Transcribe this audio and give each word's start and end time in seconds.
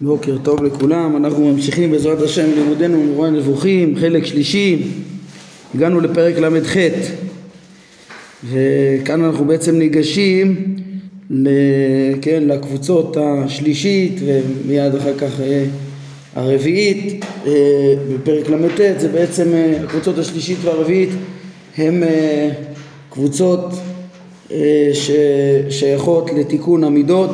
בוקר 0.00 0.36
טוב 0.42 0.64
לכולם, 0.64 1.16
אנחנו 1.16 1.52
ממשיכים 1.52 1.90
בעזרת 1.90 2.22
השם 2.22 2.46
לימודנו 2.54 3.02
במורה 3.02 3.30
נבוכים, 3.30 3.96
חלק 4.00 4.24
שלישי, 4.26 4.82
הגענו 5.74 6.00
לפרק 6.00 6.38
ל"ח 6.38 6.76
וכאן 8.44 9.24
אנחנו 9.24 9.44
בעצם 9.44 9.78
ניגשים 9.78 10.76
כן, 12.22 12.42
לקבוצות 12.46 13.16
השלישית 13.20 14.20
ומיד 14.24 14.94
אחר 14.94 15.18
כך 15.18 15.40
אה, 15.40 15.64
הרביעית. 16.34 17.24
אה, 17.46 17.52
בפרק 18.14 18.50
ל"ט 18.50 18.80
זה 19.00 19.08
בעצם 19.08 19.54
אה, 19.54 19.80
הקבוצות 19.84 20.18
השלישית 20.18 20.58
והרביעית 20.62 21.10
הם 21.76 22.02
קבוצות 23.10 23.64
ששייכות 24.92 26.30
לתיקון 26.32 26.84
המידות 26.84 27.30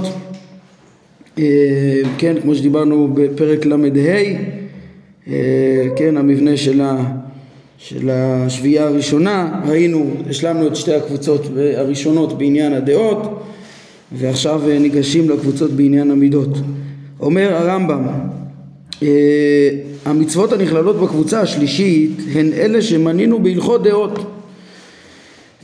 כן, 2.19 2.35
כמו 2.43 2.55
שדיברנו 2.55 3.09
בפרק 3.15 3.67
ל"ה, 3.67 3.77
אה, 5.29 5.89
כן, 5.97 6.17
המבנה 6.17 6.57
של, 6.57 6.81
ה, 6.81 7.05
של 7.79 8.11
השביעייה 8.11 8.87
הראשונה, 8.87 9.61
ראינו, 9.67 10.11
השלמנו 10.31 10.67
את 10.67 10.77
שתי 10.77 10.95
הקבוצות 10.95 11.47
הראשונות 11.77 12.39
בעניין 12.39 12.73
הדעות 12.73 13.43
ועכשיו 14.13 14.71
אה, 14.71 14.79
ניגשים 14.79 15.31
לקבוצות 15.31 15.71
בעניין 15.71 16.11
המידות. 16.11 16.59
אומר 17.21 17.55
הרמב"ם, 17.55 18.03
המצוות 20.05 20.53
הנכללות 20.53 20.97
בקבוצה 20.97 21.41
השלישית 21.41 22.11
הן 22.35 22.53
אלה 22.53 22.83
שמנינו 22.83 23.43
בהלכות 23.43 23.83
דעות 23.83 24.19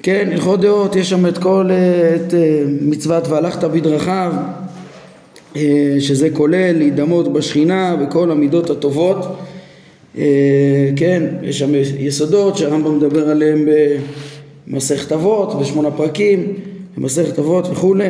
כן, 0.02 0.28
הלכות 0.32 0.60
דעות, 0.60 0.96
יש 0.96 1.10
שם 1.10 1.26
את 1.26 1.38
כל, 1.38 1.70
את 2.16 2.34
מצוות 2.80 3.28
והלכת 3.28 3.64
בדרכיו 3.64 4.32
אה, 4.36 4.67
שזה 5.98 6.30
כולל 6.32 6.72
להידמות 6.72 7.32
בשכינה 7.32 7.96
וכל 8.00 8.30
המידות 8.30 8.70
הטובות. 8.70 9.38
אה, 10.18 10.90
כן, 10.96 11.22
יש 11.42 11.58
שם 11.58 11.74
יסודות 11.98 12.56
שהרמב"ם 12.56 12.96
מדבר 12.96 13.28
עליהם 13.28 13.68
במסכת 14.66 15.12
אבות, 15.12 15.60
בשמונה 15.60 15.90
פרקים, 15.90 16.52
במסכת 16.96 17.38
אבות 17.38 17.66
וכולי. 17.70 18.08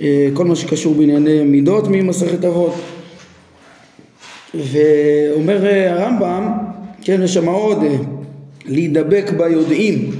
אה, 0.00 0.28
כל 0.34 0.44
מה 0.44 0.56
שקשור 0.56 0.94
בענייני 0.94 1.42
מידות 1.42 1.84
ממסכת 1.88 2.44
אבות. 2.44 2.74
ואומר 4.54 5.66
הרמב"ם, 5.88 6.52
כן, 7.02 7.22
יש 7.22 7.34
שם 7.34 7.48
עוד 7.48 7.78
להידבק 8.66 9.32
ביודעים 9.36 10.10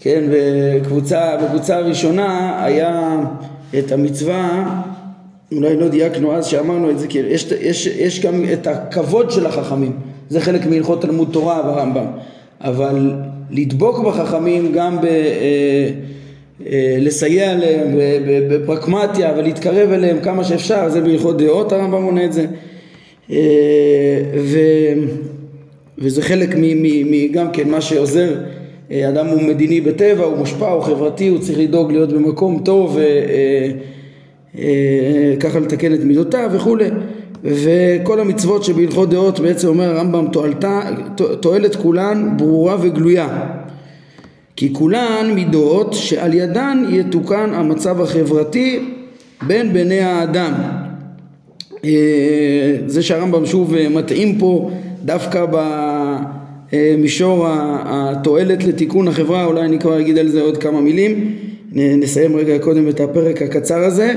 כן, 0.00 0.24
בקבוצה, 0.32 1.36
בקבוצה 1.36 1.76
הראשונה 1.76 2.60
היה 2.64 3.16
את 3.78 3.92
המצווה 3.92 4.66
אולי 5.52 5.76
לא 5.76 5.88
דייקנו 5.88 6.32
אז 6.32 6.46
שאמרנו 6.46 6.90
את 6.90 6.98
זה, 6.98 7.06
כי 7.06 7.18
יש, 7.18 7.52
יש, 7.60 7.86
יש 7.86 8.20
גם 8.20 8.44
את 8.52 8.66
הכבוד 8.66 9.30
של 9.30 9.46
החכמים, 9.46 9.92
זה 10.28 10.40
חלק 10.40 10.66
מהלכות 10.66 11.02
תלמוד 11.02 11.28
תורה 11.32 11.62
ברמב"ם, 11.62 12.06
אבל 12.60 13.12
לדבוק 13.50 13.98
בחכמים 13.98 14.72
גם 14.72 15.00
ב... 15.00 15.04
אה, 15.04 15.90
אה, 16.66 16.96
לסייע 17.00 17.54
להם 17.54 17.98
בפרקמטיה 18.50 19.34
ולהתקרב 19.36 19.92
אליהם 19.92 20.20
כמה 20.20 20.44
שאפשר, 20.44 20.88
זה 20.88 21.00
בהלכות 21.00 21.38
דעות 21.38 21.72
הרמב"ם 21.72 22.02
מונה 22.02 22.24
את 22.24 22.32
זה. 22.32 22.46
אה, 23.30 23.36
ו, 24.38 24.58
וזה 25.98 26.22
חלק 26.22 26.54
מ, 26.56 26.60
מ, 26.60 27.10
מ, 27.10 27.32
גם 27.32 27.50
כן 27.52 27.68
מה 27.68 27.80
שעוזר, 27.80 28.34
אדם 28.92 29.26
הוא 29.26 29.42
מדיני 29.42 29.80
בטבע, 29.80 30.24
הוא 30.24 30.36
מושפע, 30.36 30.68
הוא 30.68 30.82
חברתי, 30.82 31.28
הוא 31.28 31.38
צריך 31.38 31.58
לדאוג 31.58 31.92
להיות 31.92 32.12
במקום 32.12 32.62
טוב 32.64 32.98
אה, 32.98 33.70
ככה 35.40 35.60
לתקן 35.60 35.94
את 35.94 36.00
מידותיו 36.04 36.50
וכולי 36.52 36.90
וכל 37.44 38.20
המצוות 38.20 38.64
שבהלכות 38.64 39.10
דעות 39.10 39.40
בעצם 39.40 39.68
אומר 39.68 39.90
הרמב"ם 39.90 40.26
תועלת 41.40 41.76
כולן 41.76 42.30
ברורה 42.36 42.76
וגלויה. 42.80 43.28
כי 44.56 44.72
כולן 44.72 45.30
מידות 45.34 45.94
שעל 45.94 46.34
ידן 46.34 46.84
יתוקן 46.90 47.50
המצב 47.54 48.00
החברתי 48.00 48.94
בין 49.46 49.72
בני 49.72 50.00
האדם. 50.00 50.52
אה, 51.84 52.76
זה 52.86 53.02
שהרמב"ם 53.02 53.46
שוב 53.46 53.74
מתאים 53.90 54.38
פה 54.38 54.70
דווקא 55.04 55.46
במישור 56.72 57.46
התועלת 57.84 58.64
לתיקון 58.64 59.08
החברה 59.08 59.44
אולי 59.44 59.60
אני 59.60 59.78
כבר 59.78 60.00
אגיד 60.00 60.18
על 60.18 60.28
זה 60.28 60.42
עוד 60.42 60.56
כמה 60.56 60.80
מילים. 60.80 61.32
נסיים 61.72 62.36
רגע 62.36 62.58
קודם 62.58 62.88
את 62.88 63.00
הפרק 63.00 63.42
הקצר 63.42 63.78
הזה 63.78 64.14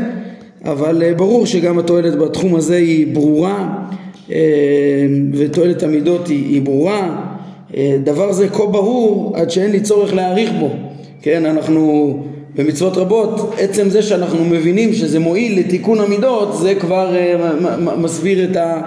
אבל 0.66 1.04
אה, 1.04 1.14
ברור 1.14 1.46
שגם 1.46 1.80
התועלת 1.80 2.18
בתחום 2.18 2.56
הזה 2.56 2.76
היא 2.76 3.08
ברורה 3.14 3.70
אה, 4.32 4.38
ותועלת 5.34 5.84
המידות 5.84 6.28
היא, 6.28 6.46
היא 6.46 6.62
ברורה. 6.62 7.32
אה, 7.78 7.98
דבר 8.04 8.32
זה 8.32 8.50
כה 8.50 8.66
ברור 8.66 9.34
עד 9.36 9.52
שאין 9.52 9.72
לי 9.72 9.80
צורך 9.80 10.14
להעריך 10.14 10.52
בו 10.60 10.70
כן? 11.22 11.46
אנחנו 11.46 12.14
במצוות 12.56 12.98
רבות 12.98 13.54
עצם 13.58 13.90
זה 13.90 14.02
שאנחנו 14.02 14.46
מבינים 14.46 14.94
שזה 14.94 15.20
מועיל 15.20 15.60
לתיקון 15.60 16.00
המידות 16.00 16.58
זה 16.58 16.76
כבר 16.76 17.16
מסביר 17.98 18.52
את, 18.52 18.56
ה, 18.56 18.82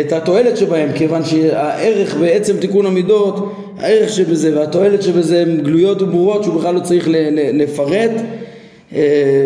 את 0.00 0.12
התועלת 0.12 0.56
שבהם 0.56 0.88
כיוון 0.94 1.24
שהערך 1.24 2.16
בעצם 2.16 2.56
תיקון 2.56 2.86
המידות 2.86 3.52
הערך 3.78 4.10
שבזה 4.10 4.58
והתועלת 4.58 5.02
שבזה 5.02 5.42
הן 5.42 5.60
גלויות 5.60 6.02
וברורות 6.02 6.44
שהוא 6.44 6.54
בכלל 6.54 6.74
לא 6.74 6.80
צריך 6.80 7.08
לפרט 7.52 8.10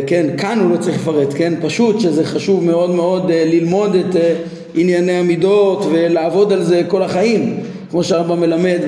כן, 0.06 0.26
כאן 0.38 0.58
הוא 0.58 0.70
לא 0.70 0.76
צריך 0.76 0.96
לפרט, 0.96 1.34
כן, 1.36 1.54
פשוט 1.62 2.00
שזה 2.00 2.24
חשוב 2.24 2.64
מאוד 2.64 2.90
מאוד 2.90 3.30
אה, 3.30 3.44
ללמוד 3.46 3.94
את 3.94 4.16
אה, 4.16 4.34
ענייני 4.74 5.12
המידות 5.12 5.86
ולעבוד 5.92 6.52
על 6.52 6.62
זה 6.62 6.82
כל 6.88 7.02
החיים, 7.02 7.56
כמו 7.90 8.04
שהרמב"ם 8.04 8.40
מלמד 8.40 8.78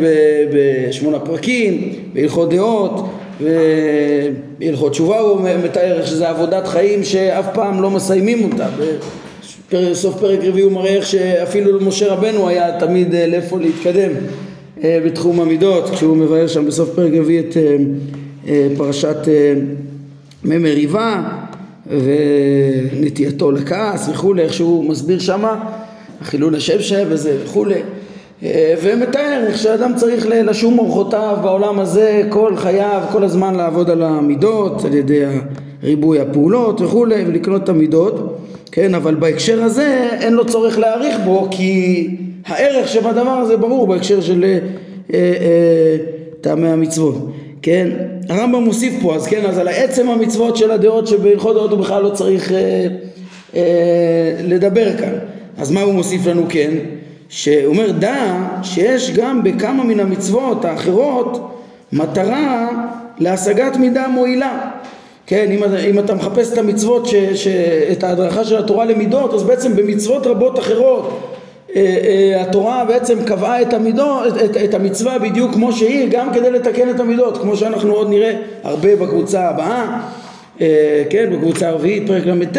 בשמונה 0.53 1.19
פרקים, 1.19 1.93
בהלכות 2.13 2.51
דעות, 2.51 3.09
בהלכות 4.59 4.93
תשובה 4.93 5.19
הוא 5.19 5.41
מתאר 5.65 6.05
שזה 6.05 6.29
עבודת 6.29 6.67
חיים 6.67 7.05
שאף 7.05 7.47
פעם 7.55 7.83
לא 7.83 7.91
מסיימים 7.91 8.53
אותה, 8.53 8.67
בסוף 9.73 10.21
פרק 10.21 10.39
רביעי 10.43 10.65
הוא 10.65 10.73
מראה 10.73 10.95
איך 10.95 11.07
שאפילו 11.07 11.81
משה 11.81 12.13
רבנו 12.13 12.49
היה 12.49 12.81
תמיד 12.81 13.15
לאיפה 13.15 13.59
להתקדם 13.59 14.11
בתחום 14.83 15.41
המידות, 15.41 15.91
כשהוא 15.91 16.17
מבאר 16.17 16.47
שם 16.47 16.67
בסוף 16.67 16.91
פרק 16.95 17.13
רביעי 17.15 17.41
את 17.41 17.57
פרשת 18.77 19.17
ממריבה 20.45 21.23
ונטייתו 21.87 23.51
לכעס 23.51 24.09
וכולי, 24.09 24.43
איך 24.43 24.53
שהוא 24.53 24.85
מסביר 24.85 25.19
שמה, 25.19 25.65
חילול 26.23 26.55
השם 26.55 26.81
שם 26.81 27.05
וזה 27.09 27.37
וכולי, 27.45 27.81
ומתאר 28.83 29.45
איך 29.47 29.59
שאדם 29.59 29.93
צריך 29.97 30.27
לשום 30.29 30.79
אורחותיו 30.79 31.39
בעולם 31.43 31.81
הזה 31.81 32.23
כל 32.29 32.57
חייו, 32.57 33.03
כל 33.13 33.25
הזמן 33.25 33.55
לעבוד 33.55 33.91
על 33.91 34.03
המידות 34.03 34.85
על 34.85 34.95
ידי 34.95 35.25
ריבוי 35.83 36.21
הפעולות 36.21 36.81
וכולי 36.81 37.25
ולקנות 37.27 37.65
את 37.65 37.69
המידות, 37.69 38.39
כן, 38.73 38.95
אבל 38.95 39.15
בהקשר 39.15 39.63
הזה 39.63 40.09
אין 40.21 40.33
לו 40.33 40.47
צורך 40.47 40.79
להעריך 40.79 41.17
בו 41.25 41.49
כי 41.51 42.09
הערך 42.47 42.89
שבדבר 42.89 43.31
הזה 43.31 43.57
ברור 43.57 43.87
בהקשר 43.87 44.21
של 44.21 44.45
אה, 45.15 45.19
אה, 46.47 46.73
המצוות. 46.73 47.33
כן, 47.63 47.89
הרמב"ם 48.29 48.65
מוסיף 48.65 48.95
פה, 49.03 49.15
אז 49.15 49.27
כן, 49.27 49.47
אז 49.47 49.59
על 49.59 49.69
עצם 49.69 50.09
המצוות 50.09 50.57
של 50.57 50.71
הדעות 50.71 51.07
שבהלכות 51.07 51.57
דעות 51.57 51.71
הוא 51.71 51.79
בכלל 51.79 52.03
לא 52.03 52.11
צריך 52.11 52.53
אה, 52.53 52.87
אה, 53.55 54.35
לדבר 54.45 54.99
כאן. 54.99 55.13
אז 55.59 55.71
מה 55.71 55.81
הוא 55.81 55.95
מוסיף 55.95 56.27
לנו 56.27 56.43
כן? 56.49 56.71
שהוא 57.29 57.67
אומר 57.67 57.91
דע 57.91 58.49
שיש 58.63 59.11
גם 59.11 59.45
בכמה 59.45 59.85
מן 59.85 60.01
המצוות 60.01 60.65
האחרות 60.65 61.55
מטרה 61.93 62.69
להשגת 63.19 63.77
מידה 63.77 64.09
מועילה. 64.09 64.71
כן, 65.27 65.51
אם, 65.51 65.65
אם 65.91 65.99
אתה 65.99 66.15
מחפש 66.15 66.53
את 66.53 66.59
המצוות, 66.59 67.07
ש, 67.07 67.15
ש, 67.15 67.49
את 67.93 68.05
ההדרכה 68.05 68.45
של 68.45 68.57
התורה 68.57 68.85
למידות, 68.85 69.35
אז 69.35 69.43
בעצם 69.43 69.77
במצוות 69.77 70.27
רבות 70.27 70.59
אחרות 70.59 71.35
התורה 72.41 72.85
בעצם 72.85 73.25
קבעה 73.25 73.63
את, 73.63 73.73
המידות, 73.73 74.27
את, 74.45 74.57
את 74.57 74.75
המצווה 74.75 75.19
בדיוק 75.19 75.53
כמו 75.53 75.73
שהיא 75.73 76.09
גם 76.11 76.35
כדי 76.35 76.51
לתקן 76.51 76.91
את 76.91 77.01
המידות 77.01 77.39
כמו 77.39 77.57
שאנחנו 77.57 77.95
עוד 77.95 78.11
נראה 78.11 78.37
הרבה 78.63 78.97
בקבוצה 78.97 79.49
הבאה. 79.49 80.01
אה, 80.61 81.03
כן 81.11 81.31
בקבוצה 81.33 81.69
הרביעית 81.69 82.07
פרק 82.07 82.27
ל"ט 82.27 82.59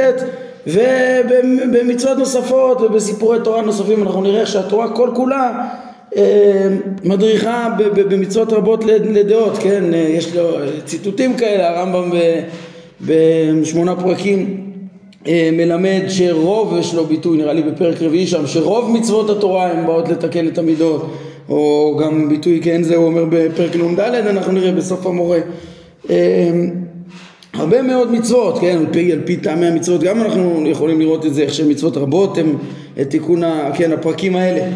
ובמצוות 0.67 2.17
נוספות 2.17 2.81
ובסיפורי 2.81 3.37
תורה 3.43 3.61
נוספים 3.61 4.03
אנחנו 4.03 4.21
נראה 4.21 4.45
שהתורה 4.45 4.89
כל 4.95 5.09
כולה 5.15 5.67
מדריכה 7.03 7.69
במצוות 7.95 8.53
רבות 8.53 8.83
לדעות 8.85 9.57
כן? 9.57 9.83
יש 9.93 10.35
לו 10.35 10.57
ציטוטים 10.85 11.37
כאלה 11.37 11.69
הרמב"ם 11.69 12.11
בשמונה 13.01 13.95
פרקים. 13.95 14.63
אה, 14.63 14.68
מלמד 15.27 16.01
שרוב 16.07 16.75
יש 16.79 16.93
לו 16.93 17.05
ביטוי 17.05 17.37
נראה 17.37 17.53
לי 17.53 17.63
בפרק 17.63 18.01
רביעי 18.01 18.27
שם 18.27 18.47
שרוב 18.47 18.91
מצוות 18.91 19.29
התורה 19.29 19.71
הן 19.71 19.85
באות 19.85 20.09
לתקן 20.09 20.47
את 20.47 20.57
המידות 20.57 21.05
או 21.49 21.97
גם 22.01 22.29
ביטוי 22.29 22.59
כן 22.63 22.83
זה 22.83 22.95
הוא 22.95 23.05
אומר 23.05 23.25
בפרק 23.29 23.75
נ"ד 23.75 23.99
אנחנו 23.99 24.51
נראה 24.51 24.71
בסוף 24.71 25.05
המורה 25.05 25.39
אה, 26.09 26.15
הרבה 27.53 27.81
מאוד 27.81 28.11
מצוות, 28.11 28.59
כן, 28.59 28.77
על 28.79 28.85
פי, 28.91 29.11
על 29.11 29.19
פי 29.25 29.37
טעמי 29.37 29.65
המצוות, 29.65 30.01
גם 30.01 30.21
אנחנו 30.21 30.67
יכולים 30.67 30.99
לראות 30.99 31.25
את 31.25 31.33
זה, 31.33 31.41
איך 31.41 31.53
שמצוות 31.53 31.97
רבות 31.97 32.37
הן 32.37 32.55
תיקון, 33.09 33.41
כן, 33.73 33.91
הפרקים 33.91 34.35
האלה. 34.35 34.71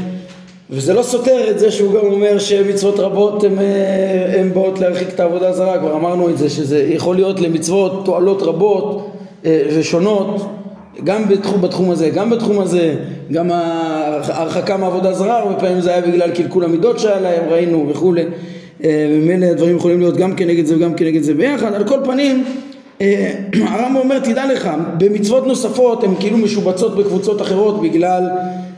וזה 0.70 0.94
לא 0.94 1.04
סותר 1.04 1.50
את 1.50 1.60
זה 1.60 1.72
שהוא 1.72 1.94
גם 1.94 2.06
אומר 2.06 2.40
שמצוות 2.40 3.00
רבות 3.00 3.44
הן 4.38 4.54
באות 4.54 4.80
להרחיק 4.80 5.10
את 5.10 5.20
העבודה 5.20 5.50
הזרה, 5.50 5.80
כבר 5.80 5.96
אמרנו 5.96 6.30
את 6.30 6.38
זה, 6.38 6.50
שזה 6.50 6.84
יכול 6.90 7.16
להיות 7.16 7.40
למצוות 7.40 8.06
תועלות 8.06 8.42
רבות 8.42 9.13
ושונות, 9.46 10.50
גם 11.04 11.30
בתחום, 11.30 11.62
בתחום 11.62 11.92
הזה, 11.92 12.10
גם 12.10 12.30
בתחום 12.30 12.60
הזה, 12.60 12.96
גם 13.32 13.52
ההרחקה 13.52 14.78
מעבודה 14.78 15.14
זרה, 15.14 15.40
הרבה 15.40 15.60
פעמים 15.60 15.82
זה 15.82 15.90
היה 15.90 16.02
בגלל 16.02 16.32
קלקול 16.32 16.64
המידות 16.64 17.00
שהיה 17.00 17.20
להם, 17.20 17.50
ראינו 17.50 17.86
וכולי, 17.90 18.24
וממילא 18.80 19.46
הדברים 19.46 19.76
יכולים 19.76 20.00
להיות 20.00 20.18
גם 20.18 20.36
כנגד 20.36 20.66
זה 20.66 20.76
וגם 20.76 20.94
כנגד 20.94 21.22
זה 21.22 21.34
ביחד, 21.34 21.74
על 21.74 21.88
כל 21.88 22.00
פנים 22.04 22.44
אה, 23.02 23.34
הרמב"ם 23.70 23.96
אומר 23.96 24.20
תדע 24.20 24.54
לך 24.54 24.70
במצוות 24.98 25.48
נוספות 25.48 26.04
הן 26.04 26.16
כאילו 26.20 26.38
משובצות 26.38 26.96
בקבוצות 26.96 27.42
אחרות 27.42 27.82
בגלל 27.82 28.24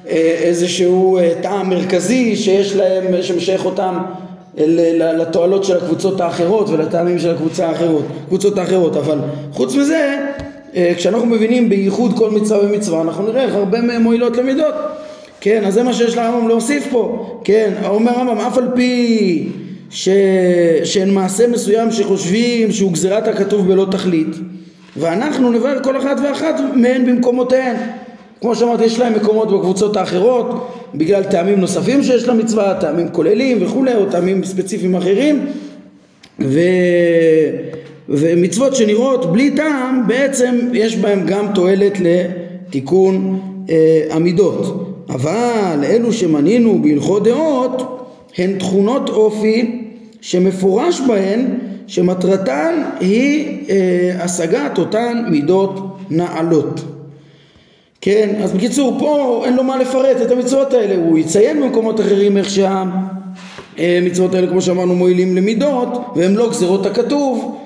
אה, 0.08 0.36
איזשהו 0.42 1.18
אה, 1.18 1.34
טעם 1.42 1.70
מרכזי 1.70 2.36
שיש 2.36 2.76
להם 2.76 3.22
שמשייך 3.22 3.66
אותם 3.66 3.98
לתועלות 5.18 5.64
של 5.64 5.78
הקבוצות 5.78 6.22
האחרות 6.22 6.70
ולטעמים 6.70 7.20
של 7.20 7.30
הקבוצה 7.30 7.68
האחרות, 7.68 8.06
קבוצות 8.28 8.58
האחרות. 8.58 8.98
אבל 8.98 9.18
חוץ 9.52 9.76
מזה 9.76 10.18
כשאנחנו 10.98 11.25
מבינים 11.25 11.69
בייחוד 11.69 12.18
כל 12.18 12.30
מצווה 12.30 12.66
ומצווה 12.66 13.01
אנחנו 13.01 13.27
נראה 13.27 13.44
איך 13.44 13.56
הרבה 13.56 13.81
מהן 13.81 14.01
מועילות 14.01 14.38
למידות. 14.38 14.75
כן 15.42 15.63
אז 15.66 15.74
זה 15.74 15.83
מה 15.83 15.94
שיש 15.94 16.18
לרמב"ם 16.18 16.48
להוסיף 16.48 16.88
פה. 16.92 17.39
כן 17.44 17.74
אומר 17.86 18.12
הרמב"ם 18.12 18.38
אף 18.38 18.57
על 18.57 18.68
פי 18.75 19.48
ש... 19.89 20.10
שהן 20.83 21.10
מעשה 21.10 21.48
מסוים 21.48 21.92
שחושבים 21.92 22.72
שהוא 22.72 22.92
גזירת 22.92 23.27
הכתוב 23.27 23.68
בלא 23.68 23.88
תכלית 23.92 24.36
ואנחנו 24.98 25.51
נבהר 25.51 25.83
כל 25.83 25.98
אחת 25.98 26.18
ואחת 26.24 26.56
מהן 26.74 27.06
במקומותיהן. 27.06 27.75
כמו 28.42 28.56
שאמרתי 28.56 28.83
יש 28.83 29.00
להם 29.00 29.13
מקומות 29.13 29.51
בקבוצות 29.51 29.98
האחרות 29.98 30.71
בגלל 30.95 31.24
טעמים 31.24 31.60
נוספים 31.60 32.04
שיש 32.04 32.28
למצווה, 32.28 32.74
טעמים 32.81 33.10
כוללים 33.10 33.57
וכולי 33.62 33.95
או 33.95 34.06
טעמים 34.06 34.44
ספציפיים 34.44 34.95
אחרים. 34.95 35.45
ו... 36.39 36.60
ומצוות 38.10 38.75
שנראות 38.75 39.31
בלי 39.31 39.52
טעם 39.52 40.04
בעצם 40.07 40.56
יש 40.74 40.96
בהם 40.96 41.25
גם 41.25 41.48
תועלת 41.56 41.94
לתיקון 42.00 43.40
אה, 43.69 44.06
המידות. 44.12 44.92
אבל 45.10 45.84
אלו 45.84 46.13
שמנינו 46.13 46.81
בהלכות 46.81 47.24
דעות 47.24 48.07
הן 48.38 48.57
תכונות 48.60 49.10
אופי 49.10 49.81
שמפורש 50.22 51.02
בהן 51.07 51.57
שמטרתן 51.88 52.84
היא 53.00 53.57
אה, 53.69 54.24
השגת 54.24 54.78
אותן 54.78 55.24
מידות 55.30 55.98
נעלות. 56.10 56.81
כן, 58.02 58.36
אז 58.44 58.52
בקיצור 58.52 58.96
פה 59.00 59.42
אין 59.46 59.56
לו 59.56 59.63
מה 59.63 59.78
לפרט 59.78 60.22
את 60.22 60.31
המצוות 60.31 60.74
האלה, 60.74 60.96
הוא 60.96 61.18
יציין 61.18 61.62
במקומות 61.62 62.00
אחרים 62.00 62.38
איך 62.38 62.48
שהמצוות 62.50 64.36
האלה 64.36 64.48
כמו 64.48 64.62
שאמרנו 64.62 64.96
מועילים 64.96 65.36
למידות 65.36 65.90
והם 66.16 66.38
לא 66.38 66.50
גזירות 66.50 66.86
הכתוב, 66.86 67.57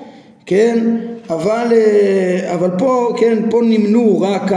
כן, 0.46 0.96
אבל, 1.30 1.66
אה, 1.72 2.54
אבל 2.54 2.68
פה, 2.78 3.14
כן, 3.20 3.38
פה 3.50 3.60
נמנו 3.64 4.20
רק 4.20 4.52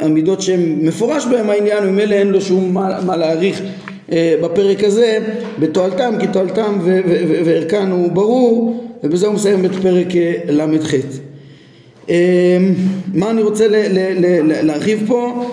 המידות 0.00 0.42
שהן 0.42 0.78
מפורש 0.82 1.26
בהן 1.26 1.48
העניין 1.50 1.88
וממילא 1.88 2.14
אין 2.14 2.28
לו 2.28 2.40
שום 2.40 2.74
מה, 2.74 3.00
מה 3.06 3.16
להעריך 3.16 3.62
אה, 4.12 4.34
בפרק 4.42 4.84
הזה 4.84 5.18
בתועלתם 5.58 6.14
כי 6.20 6.26
תועלתם 6.26 6.78
וערכן 7.44 7.90
הוא 7.90 8.12
ברור 8.12 8.84
ובזה 9.04 9.26
הוא 9.26 9.34
מסיים 9.34 9.64
את 9.64 9.70
פרק 9.82 10.16
אה, 10.16 10.32
ל"ח. 10.48 10.94
אה, 12.10 12.58
מה 13.14 13.30
אני 13.30 13.42
רוצה 13.42 13.66
להרחיב 14.62 15.04
פה? 15.06 15.44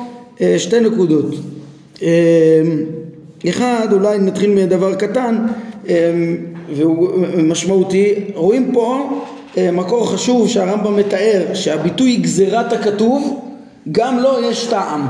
שתי 0.57 0.79
נקודות. 0.79 1.35
אחד 3.49 3.87
אולי 3.91 4.17
נתחיל 4.19 4.49
מדבר 4.49 4.95
קטן 4.95 5.35
והוא 6.73 7.09
משמעותי 7.37 8.13
רואים 8.33 8.71
פה 8.73 9.09
מקור 9.57 10.11
חשוב 10.11 10.49
שהרמב"ם 10.49 10.95
מתאר 10.95 11.41
שהביטוי 11.53 12.15
גזירת 12.15 12.73
הכתוב 12.73 13.41
גם 13.91 14.17
לו 14.17 14.23
לא 14.23 14.49
יש 14.49 14.65
טעם 14.65 15.07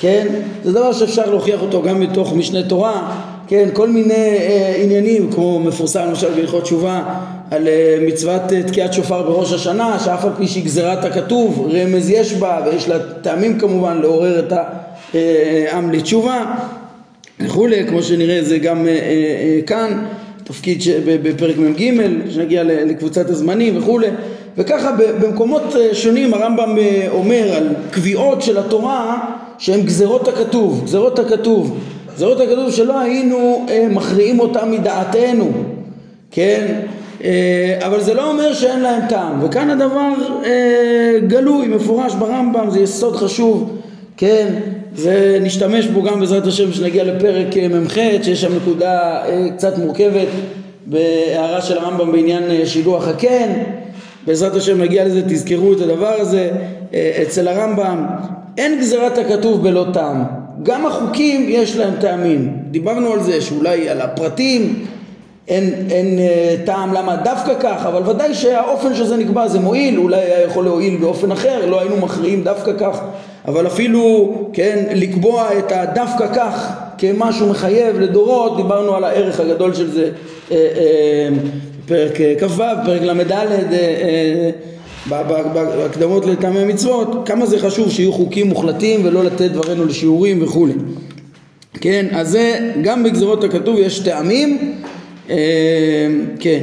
כן? 0.00 0.26
זה 0.64 0.72
דבר 0.72 0.92
שאפשר 0.92 1.30
להוכיח 1.30 1.62
אותו 1.62 1.82
גם 1.82 2.00
מתוך 2.00 2.32
משנה 2.32 2.62
תורה, 2.62 3.20
כן? 3.48 3.68
כל 3.72 3.88
מיני 3.88 4.14
אה, 4.14 4.74
עניינים 4.82 5.32
כמו 5.32 5.60
מפורסם 5.60 6.04
למשל 6.08 6.34
בהלכות 6.34 6.62
תשובה 6.62 7.02
על 7.50 7.68
אה, 7.68 7.98
מצוות 8.06 8.52
אה, 8.52 8.62
תקיעת 8.62 8.92
שופר 8.92 9.22
בראש 9.22 9.52
השנה 9.52 9.98
שאף 9.98 10.24
על 10.24 10.30
פי 10.36 10.46
שהיא 10.46 10.64
גזירת 10.64 11.04
הכתוב 11.04 11.68
רמז 11.72 12.10
יש 12.10 12.32
בה 12.32 12.60
ויש 12.66 12.88
לה 12.88 12.98
טעמים 13.22 13.58
כמובן 13.58 14.00
לעורר 14.00 14.38
את 14.38 14.52
העם 14.52 15.90
אה, 15.90 15.92
לתשובה 15.92 16.54
וכולי 17.40 17.86
כמו 17.88 18.02
שנראה 18.02 18.42
זה 18.42 18.58
גם 18.58 18.86
אה, 18.86 18.92
אה, 18.92 19.60
כאן 19.66 20.04
תפקיד 20.48 20.82
בפרק 21.04 21.56
מ"ג 21.58 21.92
שנגיע 22.30 22.62
לקבוצת 22.64 23.30
הזמנים 23.30 23.78
וכולי 23.78 24.06
וככה 24.56 24.92
במקומות 25.20 25.62
שונים 25.92 26.34
הרמב"ם 26.34 26.76
אומר 27.08 27.52
על 27.56 27.68
קביעות 27.90 28.42
של 28.42 28.58
התורה 28.58 29.18
שהן 29.58 29.82
גזרות 29.82 30.28
הכתוב, 30.28 30.84
גזרות 30.84 31.18
הכתוב, 31.18 31.78
גזרות 32.14 32.40
הכתוב 32.40 32.70
שלא 32.70 33.00
היינו 33.00 33.66
אה, 33.68 33.86
מכריעים 33.90 34.40
אותם 34.40 34.70
מדעתנו, 34.70 35.50
כן? 36.30 36.80
אה, 37.24 37.78
אבל 37.86 38.00
זה 38.00 38.14
לא 38.14 38.30
אומר 38.30 38.54
שאין 38.54 38.80
להם 38.80 39.00
טעם, 39.08 39.44
וכאן 39.44 39.70
הדבר 39.70 40.12
אה, 40.44 41.18
גלוי, 41.26 41.68
מפורש 41.68 42.14
ברמב"ם, 42.14 42.70
זה 42.70 42.80
יסוד 42.80 43.16
חשוב, 43.16 43.78
כן? 44.16 44.54
זה 44.98 45.38
נשתמש 45.40 45.86
בו 45.86 46.02
גם 46.02 46.20
בעזרת 46.20 46.46
השם 46.46 46.70
כשנגיע 46.70 47.04
לפרק 47.04 47.56
אה, 47.56 47.68
מ"ח, 47.68 47.94
שיש 48.22 48.40
שם 48.40 48.56
נקודה 48.56 49.24
אה, 49.24 49.46
קצת 49.56 49.78
מורכבת 49.78 50.28
בהערה 50.86 51.62
של 51.62 51.78
הרמב"ם 51.78 52.12
בעניין 52.12 52.42
אה, 52.50 52.66
שילוח 52.66 53.08
הקן, 53.08 53.52
בעזרת 54.26 54.54
השם 54.54 54.82
נגיע 54.82 55.04
לזה, 55.04 55.22
תזכרו 55.28 55.72
את 55.72 55.80
הדבר 55.80 56.14
הזה, 56.20 56.50
אצל 57.22 57.48
הרמב"ם. 57.48 58.06
אין 58.58 58.78
גזירת 58.80 59.18
הכתוב 59.18 59.62
בלא 59.62 59.86
טעם. 59.92 60.24
גם 60.62 60.86
החוקים 60.86 61.46
יש 61.48 61.76
להם 61.76 61.94
טעמים. 62.00 62.56
דיברנו 62.70 63.12
על 63.12 63.22
זה 63.22 63.40
שאולי 63.40 63.88
על 63.88 64.00
הפרטים. 64.00 64.84
אין, 65.48 65.74
אין 65.90 66.18
אה, 66.18 66.54
טעם. 66.64 66.94
למה? 66.94 67.16
דווקא 67.16 67.52
כך, 67.60 67.86
אבל 67.86 68.10
ודאי 68.10 68.34
שהאופן 68.34 68.94
שזה 68.94 69.16
נקבע 69.16 69.48
זה 69.48 69.60
מועיל, 69.60 69.98
אולי 69.98 70.20
היה 70.20 70.42
יכול 70.42 70.64
להועיל 70.64 70.96
באופן 70.96 71.32
אחר, 71.32 71.66
לא 71.66 71.80
היינו 71.80 71.96
מכריעים 71.96 72.44
דווקא 72.44 72.72
כך, 72.78 73.00
אבל 73.48 73.66
אפילו, 73.66 74.34
כן, 74.52 74.84
לקבוע 74.94 75.58
את 75.58 75.72
הדווקא 75.72 76.26
כך 76.34 76.72
כמשהו 76.98 77.50
מחייב 77.50 77.98
לדורות, 77.98 78.56
דיברנו 78.56 78.94
על 78.94 79.04
הערך 79.04 79.40
הגדול 79.40 79.74
של 79.74 79.90
זה 79.90 80.10
אה, 80.50 80.56
אה, 80.56 81.28
פרק 81.86 82.20
אה, 82.20 82.34
כ"ו, 82.40 82.62
פרק 82.86 83.02
ל"ד 83.02 83.32
אה, 83.32 84.50
אה, 85.08 85.22
בהקדמות 85.52 86.26
לטעמי 86.26 86.60
המצוות, 86.60 87.28
כמה 87.28 87.46
זה 87.46 87.58
חשוב 87.58 87.90
שיהיו 87.90 88.12
חוקים 88.12 88.48
מוחלטים 88.48 89.00
ולא 89.04 89.24
לתת 89.24 89.50
דברינו 89.50 89.86
לשיעורים 89.86 90.42
וכולי. 90.42 90.74
כן, 91.80 92.06
אז 92.12 92.28
זה 92.30 92.72
גם 92.82 93.04
בגזרות 93.04 93.44
הכתוב 93.44 93.78
יש 93.78 93.98
טעמים, 93.98 94.74
אה, 95.30 95.36
כן, 96.40 96.60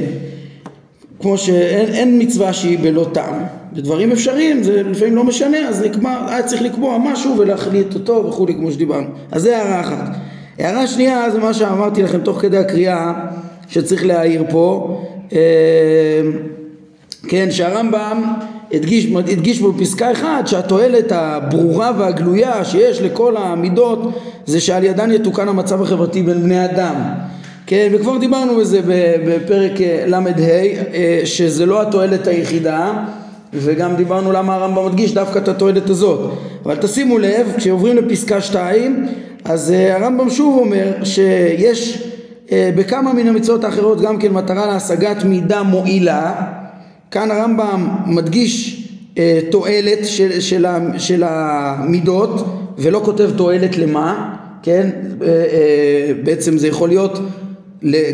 כמו 1.20 1.38
שאין 1.38 2.22
מצווה 2.22 2.52
שהיא 2.52 2.78
בלא 2.78 3.06
טעם. 3.12 3.55
בדברים 3.72 4.12
אפשריים 4.12 4.62
זה 4.62 4.82
לפעמים 4.82 5.16
לא 5.16 5.24
משנה, 5.24 5.68
אז 5.68 5.82
נקבע, 5.82 6.26
היה 6.28 6.42
צריך 6.42 6.62
לקבוע 6.62 6.98
משהו 6.98 7.38
ולהחליט 7.38 7.94
אותו 7.94 8.26
וכולי 8.28 8.54
כמו 8.54 8.72
שדיברנו. 8.72 9.06
אז 9.32 9.42
זה 9.42 9.58
הערה 9.58 9.80
אחת. 9.80 10.16
הערה 10.58 10.86
שנייה 10.86 11.30
זה 11.30 11.38
מה 11.38 11.54
שאמרתי 11.54 12.02
לכם 12.02 12.20
תוך 12.20 12.40
כדי 12.40 12.58
הקריאה 12.58 13.12
שצריך 13.68 14.06
להעיר 14.06 14.44
פה. 14.50 14.98
אה, 15.32 15.38
כן, 17.28 17.50
שהרמב"ם 17.50 18.24
הדגיש, 18.72 19.06
הדגיש 19.06 19.60
בפסקה 19.60 20.12
אחת 20.12 20.46
שהתועלת 20.46 21.12
הברורה 21.12 21.92
והגלויה 21.98 22.64
שיש 22.64 23.00
לכל 23.00 23.36
המידות 23.36 23.98
זה 24.46 24.60
שעל 24.60 24.84
ידן 24.84 25.12
יתוקן 25.12 25.48
המצב 25.48 25.82
החברתי 25.82 26.22
בין 26.22 26.42
בני 26.42 26.64
אדם. 26.64 26.94
כן, 27.66 27.88
וכבר 27.92 28.18
דיברנו 28.18 28.56
בזה 28.56 28.80
בפרק 29.26 29.80
אה, 29.80 30.04
ל"ה 30.06 30.20
אה, 30.94 31.20
שזה 31.24 31.66
לא 31.66 31.82
התועלת 31.82 32.26
היחידה 32.26 33.04
וגם 33.52 33.96
דיברנו 33.96 34.32
למה 34.32 34.54
הרמב"ם 34.54 34.86
מדגיש 34.86 35.14
דווקא 35.14 35.38
את 35.38 35.48
התועלת 35.48 35.90
הזאת. 35.90 36.30
אבל 36.64 36.76
תשימו 36.76 37.18
לב, 37.18 37.52
כשעוברים 37.56 37.96
לפסקה 37.96 38.40
2 38.40 39.06
אז 39.44 39.72
אה, 39.72 39.96
הרמב"ם 39.96 40.30
שוב 40.30 40.58
אומר 40.58 41.04
שיש 41.04 42.02
בכמה 42.52 43.12
מן 43.12 43.28
המצוות 43.28 43.64
האחרות 43.64 44.00
גם 44.00 44.18
כן 44.18 44.32
מטרה 44.32 44.66
להשגת 44.66 45.24
מידה 45.24 45.62
מועילה 45.62 46.34
כאן 47.10 47.30
הרמב"ם 47.30 47.88
מדגיש 48.06 48.82
אה, 49.18 49.40
תועלת 49.50 49.98
של, 50.04 50.40
של, 50.40 50.66
של 50.98 51.24
המידות 51.26 52.44
ולא 52.78 53.00
כותב 53.04 53.30
תועלת 53.36 53.76
למה, 53.76 54.36
כן? 54.62 54.90
אה, 55.22 55.26
אה, 55.28 56.12
בעצם 56.24 56.58
זה 56.58 56.68
יכול 56.68 56.88
להיות 56.88 57.18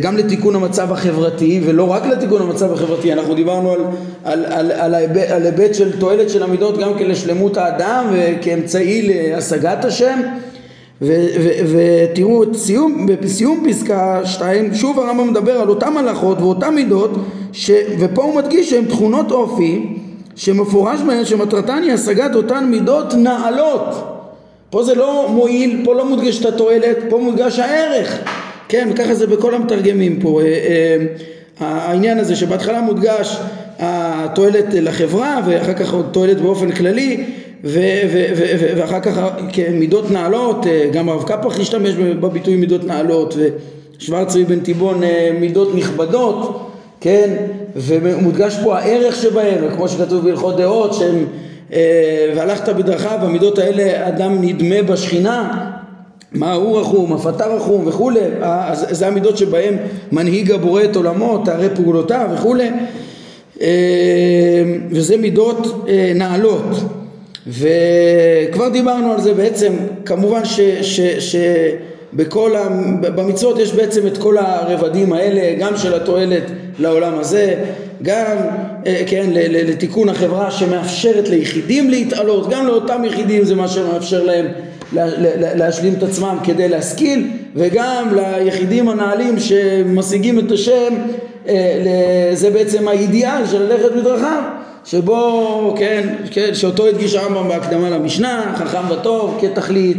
גם 0.01 0.17
לתיקון 0.17 0.55
המצב 0.55 0.93
החברתי 0.93 1.61
ולא 1.65 1.93
רק 1.93 2.07
לתיקון 2.07 2.43
המצב 2.43 2.73
החברתי, 2.73 3.13
אנחנו 3.13 3.35
דיברנו 3.35 3.73
על, 3.73 3.81
על, 4.25 4.45
על, 4.45 4.73
על, 4.73 4.95
ההיבט, 4.95 5.31
על 5.31 5.43
היבט 5.43 5.75
של 5.75 5.99
תועלת 5.99 6.31
של 6.31 6.43
המידות 6.43 6.79
גם 6.79 6.95
כן 6.99 7.09
לשלמות 7.09 7.57
האדם 7.57 8.05
וכאמצעי 8.13 9.09
להשגת 9.09 9.85
השם. 9.85 10.21
ותראו 11.71 12.55
סיום, 12.55 13.07
בסיום 13.21 13.65
פסקה 13.69 14.21
2 14.25 14.75
שוב 14.75 15.01
הרמב"ם 15.01 15.31
מדבר 15.31 15.53
על 15.53 15.69
אותן 15.69 15.97
הלכות 15.97 16.41
ואותן 16.41 16.75
מידות 16.75 17.11
ש, 17.53 17.71
ופה 17.99 18.23
הוא 18.23 18.37
מדגיש 18.37 18.71
שהן 18.71 18.85
תכונות 18.85 19.31
אופי 19.31 19.87
שמפורש 20.37 21.01
בהן 21.01 21.25
שמטרתן 21.25 21.83
היא 21.83 21.93
השגת 21.93 22.35
אותן 22.35 22.65
מידות 22.65 23.15
נעלות. 23.15 23.95
פה 24.71 24.83
זה 24.83 24.95
לא 24.95 25.29
מועיל, 25.31 25.81
פה 25.85 25.95
לא 25.95 26.05
מודגשת 26.09 26.47
התועלת, 26.47 26.97
פה 27.09 27.19
מודגש 27.19 27.59
הערך 27.59 28.19
כן, 28.73 28.89
וככה 28.93 29.15
זה 29.15 29.27
בכל 29.27 29.55
המתרגמים 29.55 30.21
פה. 30.21 30.41
אה, 30.41 30.47
אה, 30.47 31.67
העניין 31.67 32.19
הזה 32.19 32.37
שבהתחלה 32.37 32.81
מודגש 32.81 33.37
התועלת 33.79 34.65
לחברה 34.73 35.41
ואחר 35.47 35.75
כך 35.75 35.95
תועלת 36.13 36.41
באופן 36.41 36.71
כללי 36.71 37.25
ו- 37.65 38.01
ו- 38.13 38.27
ו- 38.37 38.73
ואחר 38.77 39.01
כך 39.01 39.19
מידות 39.73 40.11
נעלות, 40.11 40.67
אה, 40.67 40.89
גם 40.93 41.09
הרב 41.09 41.23
קפח 41.23 41.61
השתמש 41.61 41.95
בביטוי 41.95 42.57
מידות 42.57 42.85
נעלות 42.85 43.35
ושוורצרי 43.99 44.45
בן 44.45 44.61
תיבון 44.61 45.01
מידות 45.41 45.75
נכבדות, 45.75 46.71
כן, 47.01 47.37
ומודגש 47.77 48.59
פה 48.65 48.79
הערך 48.79 49.17
שבהם, 49.17 49.65
כמו 49.77 49.89
שכתוב 49.89 50.25
בהלכות 50.25 50.57
דעות 50.57 50.95
שהם 50.95 51.25
והלכת 52.37 52.69
בדרכיו, 52.69 53.19
המידות 53.23 53.59
האלה 53.59 54.09
אדם 54.09 54.43
נדמה 54.43 54.83
בשכינה 54.83 55.71
מה 56.35 56.53
הוא 56.53 56.81
רחום, 56.81 57.13
אף 57.13 57.27
אתה 57.27 57.47
רחום 57.47 57.87
וכולי, 57.87 58.21
אז 58.43 58.87
זה 58.91 59.07
המידות 59.07 59.37
שבהם 59.39 59.77
מנהיג 60.13 60.51
הבורא 60.51 60.85
את 60.85 60.97
עולמו, 60.97 61.43
תארי 61.45 61.69
פעולותיו 61.75 62.29
וכולי, 62.35 62.71
וזה 64.91 65.17
מידות 65.17 65.87
נעלות. 66.15 66.65
וכבר 67.49 68.69
דיברנו 68.69 69.13
על 69.13 69.21
זה 69.21 69.35
בעצם, 69.35 69.73
כמובן 70.05 70.45
ש, 70.45 70.61
ש, 70.83 71.01
שבכל, 72.15 72.57
ה, 72.57 72.69
במצוות 73.01 73.59
יש 73.59 73.73
בעצם 73.73 74.07
את 74.07 74.19
כל 74.19 74.37
הרבדים 74.39 75.13
האלה, 75.13 75.55
גם 75.59 75.77
של 75.77 75.95
התועלת 75.95 76.43
לעולם 76.79 77.19
הזה, 77.19 77.55
גם 78.03 78.37
כן, 79.07 79.27
לתיקון 79.35 80.09
החברה 80.09 80.51
שמאפשרת 80.51 81.29
ליחידים 81.29 81.91
להתעלות, 81.91 82.51
גם 82.51 82.67
לאותם 82.67 83.03
יחידים 83.05 83.45
זה 83.45 83.55
מה 83.55 83.69
שמאפשר 83.69 84.25
להם 84.25 84.47
להשלים 85.57 85.95
את 85.95 86.03
עצמם 86.03 86.37
כדי 86.45 86.69
להשכיל 86.69 87.31
וגם 87.55 88.09
ליחידים 88.17 88.89
הנעלים 88.89 89.39
שמשיגים 89.39 90.39
את 90.39 90.53
השם 90.53 90.95
אה, 91.49 92.31
זה 92.35 92.51
בעצם 92.51 92.89
האידיאל 92.89 93.47
של 93.47 93.63
ללכת 93.63 93.93
בדרכיו 93.93 94.43
שבו, 94.85 95.75
כן, 95.79 96.15
כן, 96.31 96.55
שאותו 96.55 96.87
הדגיש 96.87 97.15
הרמב"ם 97.15 97.49
בהקדמה 97.49 97.91
למשנה, 97.91 98.55
חכם 98.57 98.91
וטוב 98.91 99.39
כתכלית, 99.41 99.97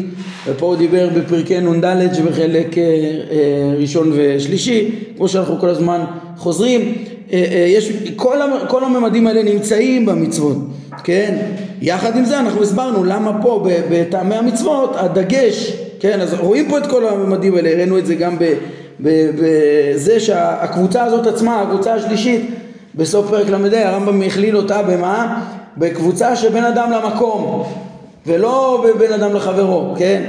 ופה 0.48 0.66
הוא 0.66 0.76
דיבר 0.76 1.10
בפרקי 1.16 1.60
נ"ד 1.60 2.14
שבחלק 2.14 2.78
אה, 2.78 2.84
אה, 2.84 3.74
ראשון 3.78 4.12
ושלישי, 4.16 4.92
כמו 5.18 5.28
שאנחנו 5.28 5.60
כל 5.60 5.70
הזמן 5.70 6.02
חוזרים, 6.38 6.96
יש, 7.68 7.92
כל, 8.16 8.38
כל 8.68 8.84
הממדים 8.84 9.28
האלה 9.28 9.44
נמצאים 9.44 10.06
במצוות, 10.06 10.58
כן? 11.04 11.38
יחד 11.82 12.18
עם 12.18 12.26
זה 12.26 12.40
אנחנו 12.40 12.64
הסברנו 12.64 13.04
למה 13.04 13.42
פה 13.42 13.68
בטעמי 13.90 14.36
המצוות 14.36 14.96
הדגש, 14.96 15.74
כן? 16.00 16.22
אז 16.22 16.34
רואים 16.34 16.70
פה 16.70 16.78
את 16.78 16.88
כל 16.88 17.08
הממדים 17.08 17.56
האלה, 17.56 17.70
הראינו 17.70 17.98
את 17.98 18.06
זה 18.06 18.16
גם 18.16 18.38
בזה 19.00 20.20
שהקבוצה 20.20 21.04
הזאת 21.04 21.28
עצמה, 21.28 21.62
הקבוצה 21.62 21.94
השלישית, 21.94 22.50
בסוף 22.96 23.30
פרק 23.30 23.50
ל"ה 23.50 23.90
הרמב"ם 23.90 24.22
הכליל 24.22 24.58
אותה 24.58 24.84
במה? 24.84 25.44
בקבוצה 25.78 26.36
שבין 26.36 26.64
אדם 26.64 26.92
למקום 26.92 27.64
ולא 28.28 28.86
בין 29.00 29.14
אדם 29.14 29.36
לחברו, 29.36 29.94
כן? 29.98 30.22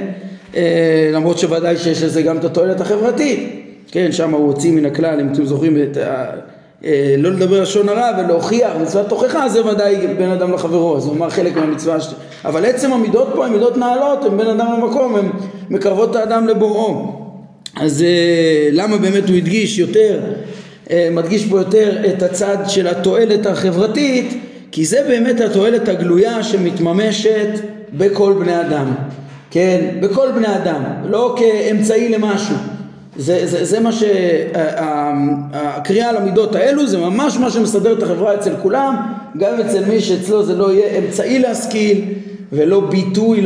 אה, 0.56 1.10
למרות 1.12 1.38
שוודאי 1.38 1.76
שיש 1.76 2.02
לזה 2.02 2.22
גם 2.22 2.36
את 2.36 2.44
התועלת 2.44 2.80
החברתית, 2.80 3.64
כן? 3.90 4.12
שם 4.12 4.34
הוא 4.34 4.46
הוציא 4.46 4.72
מן 4.72 4.86
הכלל, 4.86 5.20
אם 5.20 5.32
אתם 5.32 5.44
זוכרים 5.44 5.76
את 5.82 5.96
ה... 5.96 6.24
לא 7.18 7.30
לדבר 7.30 7.62
לשון 7.62 7.88
הרע 7.88 8.10
ולהוכיח 8.18 8.72
מצוות 8.82 9.08
תוכחה 9.08 9.48
זה 9.48 9.66
ודאי 9.66 10.06
בין 10.18 10.30
אדם 10.30 10.52
לחברו 10.52 10.96
אז 10.96 11.06
הוא 11.06 11.14
אמר 11.14 11.30
חלק 11.30 11.56
מהמצווה 11.56 12.00
ש... 12.00 12.14
אבל 12.44 12.64
עצם 12.64 12.92
המידות 12.92 13.28
פה 13.34 13.46
הן 13.46 13.52
מידות 13.52 13.76
נעלות 13.76 14.24
הן 14.24 14.36
בין 14.36 14.46
אדם 14.46 14.66
למקום 14.72 15.16
הן 15.16 15.28
מקרבות 15.70 16.10
את 16.10 16.16
האדם 16.16 16.48
לבוראו. 16.48 17.24
אז 17.76 18.02
אה, 18.02 18.68
למה 18.72 18.96
באמת 18.96 19.28
הוא 19.28 19.36
הדגיש 19.36 19.78
יותר 19.78 20.20
אה, 20.90 21.08
מדגיש 21.12 21.46
פה 21.46 21.58
יותר 21.58 22.02
את 22.08 22.22
הצד 22.22 22.56
של 22.68 22.86
התועלת 22.86 23.46
החברתית? 23.46 24.40
כי 24.72 24.84
זה 24.84 25.04
באמת 25.08 25.40
התועלת 25.40 25.88
הגלויה 25.88 26.42
שמתממשת 26.42 27.48
בכל 27.92 28.32
בני 28.38 28.60
אדם. 28.60 28.94
כן? 29.50 29.80
בכל 30.00 30.28
בני 30.34 30.56
אדם. 30.56 30.82
לא 31.04 31.36
כאמצעי 31.38 32.08
למשהו 32.08 32.56
זה, 33.16 33.46
זה, 33.46 33.64
זה 33.64 33.80
מה 33.80 33.92
שהקריאה 33.92 35.28
על 36.08 36.16
המידות 36.16 36.54
האלו 36.54 36.86
זה 36.86 36.98
ממש 36.98 37.36
מה 37.36 37.50
שמסדר 37.50 37.92
את 37.92 38.02
החברה 38.02 38.34
אצל 38.34 38.54
כולם 38.62 38.96
גם 39.38 39.60
אצל 39.60 39.84
מי 39.84 40.00
שאצלו 40.00 40.42
זה 40.42 40.56
לא 40.56 40.72
יהיה 40.72 40.98
אמצעי 40.98 41.38
להשכיל 41.38 42.04
ולא 42.52 42.80
ביטוי 42.80 43.40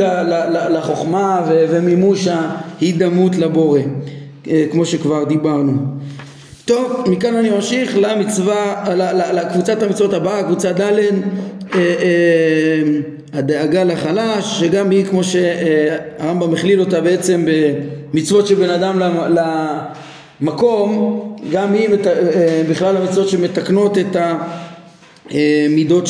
לחוכמה 0.69 1.45
ומימוש 1.49 2.27
ההידמות 2.27 3.35
לבורא 3.35 3.79
אה, 4.47 4.65
כמו 4.71 4.85
שכבר 4.85 5.23
דיברנו 5.23 5.73
טוב 6.69 7.03
מכאן 7.07 7.35
אני 7.35 7.49
ממשיך 7.49 7.97
למצווה 7.97 8.83
לקבוצת 9.33 9.83
המצוות 9.83 10.13
הבאה 10.13 10.43
קבוצה 10.43 10.71
ד' 10.71 10.81
אה, 10.81 10.99
אה, 11.75 12.81
הדאגה 13.33 13.83
לחלש 13.83 14.59
שגם 14.59 14.89
היא 14.89 15.05
כמו 15.05 15.23
שהרמב"ם 15.23 16.53
הכליל 16.53 16.79
אותה 16.79 17.01
בעצם 17.01 17.45
במצוות 18.13 18.47
שבין 18.47 18.69
אדם 18.69 18.99
למקום 20.41 21.19
גם 21.51 21.73
היא 21.73 21.89
אה, 21.89 22.61
בכלל 22.69 22.97
המצוות 22.97 23.29
שמתקנות 23.29 23.97
את 23.97 24.15
המידות 25.29 26.07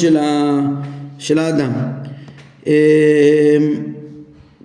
של, 1.17 1.37
האדם 1.37 1.71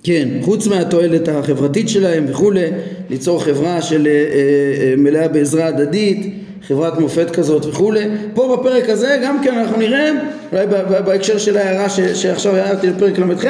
כן, 0.05 0.29
חוץ 0.43 0.67
מהתועלת 0.67 1.29
החברתית 1.29 1.89
שלהם 1.89 2.25
וכולי, 2.29 2.67
ליצור 3.11 3.45
חברה 3.45 3.83
של 3.83 4.07
אה, 4.07 4.95
מלאה 4.97 5.29
בעזרה 5.29 5.67
הדדית 5.67 6.35
חברת 6.69 6.99
מופת 6.99 7.31
כזאת 7.31 7.67
וכולי. 7.67 8.05
פה 8.35 8.57
בפרק 8.57 8.89
הזה 8.89 9.19
גם 9.25 9.43
כן 9.43 9.55
אנחנו 9.59 9.77
נראה, 9.77 10.11
אולי 10.53 10.67
בהקשר 11.05 11.39
של 11.39 11.57
ההערה 11.57 11.89
שעכשיו 12.15 12.57
הערתי 12.57 12.87
לפרק 12.87 13.19
ל"ח, 13.19 13.45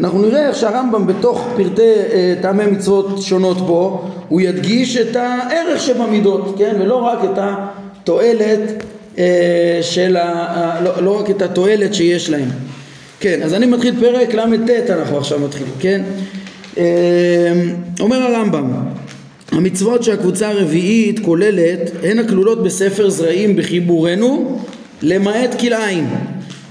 אנחנו 0.00 0.22
נראה 0.22 0.48
איך 0.48 0.56
שהרמב"ם 0.56 1.06
בתוך 1.06 1.48
פרטי 1.56 1.82
אה, 1.82 2.34
טעמי 2.42 2.66
מצוות 2.66 3.22
שונות 3.22 3.56
פה, 3.66 4.10
הוא 4.28 4.40
ידגיש 4.40 4.96
את 4.96 5.16
הערך 5.16 5.80
שבמידות, 5.80 6.54
כן? 6.58 6.76
ולא 6.80 6.96
רק 6.96 7.18
את 7.24 7.38
התועלת 7.38 8.84
אה, 9.18 9.78
של 9.82 10.16
ה... 10.16 10.80
לא, 10.84 11.02
לא 11.02 11.20
רק 11.20 11.30
את 11.30 11.42
התועלת 11.42 11.94
שיש 11.94 12.30
להם. 12.30 12.48
כן, 13.20 13.42
אז 13.42 13.54
אני 13.54 13.66
מתחיל 13.66 13.94
פרק 14.00 14.34
ל"ט 14.34 14.90
אנחנו 14.90 15.18
עכשיו 15.18 15.38
מתחילים, 15.38 15.72
כן? 15.80 16.02
אה, 16.78 17.52
אומר 18.00 18.16
הרמב"ם 18.22 18.72
המצוות 19.52 20.02
שהקבוצה 20.02 20.48
הרביעית 20.48 21.18
כוללת 21.18 21.90
הן 22.02 22.18
הכלולות 22.18 22.64
בספר 22.64 23.10
זרעים 23.10 23.56
בחיבורנו 23.56 24.58
למעט 25.02 25.60
כלאיים 25.60 26.06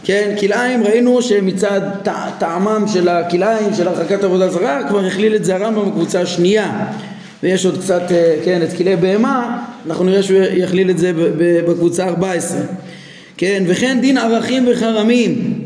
כן, 0.03 0.35
כלאיים 0.39 0.83
ראינו 0.83 1.21
שמצד 1.21 1.81
טעמם 2.39 2.85
של 2.93 3.09
הכלאיים 3.09 3.73
של 3.77 3.87
הרחקת 3.87 4.23
עבודה 4.23 4.49
זרה 4.49 4.81
כבר 4.89 5.05
הכליל 5.05 5.35
את 5.35 5.45
זה 5.45 5.55
הרמב"ם 5.55 5.89
בקבוצה 5.89 6.21
השנייה 6.21 6.85
ויש 7.43 7.65
עוד 7.65 7.77
קצת, 7.77 8.11
אה, 8.11 8.35
כן, 8.45 8.61
את 8.63 8.73
כלי 8.77 8.95
בהמה 8.95 9.63
אנחנו 9.85 10.05
נראה 10.05 10.23
שהוא 10.23 10.39
יכליל 10.53 10.89
את 10.89 10.97
זה 10.97 11.11
בקבוצה 11.67 12.07
14 12.07 12.59
כן, 13.37 13.63
וכן 13.67 13.97
דין 14.01 14.17
ערכים 14.17 14.67
וחרמים 14.71 15.58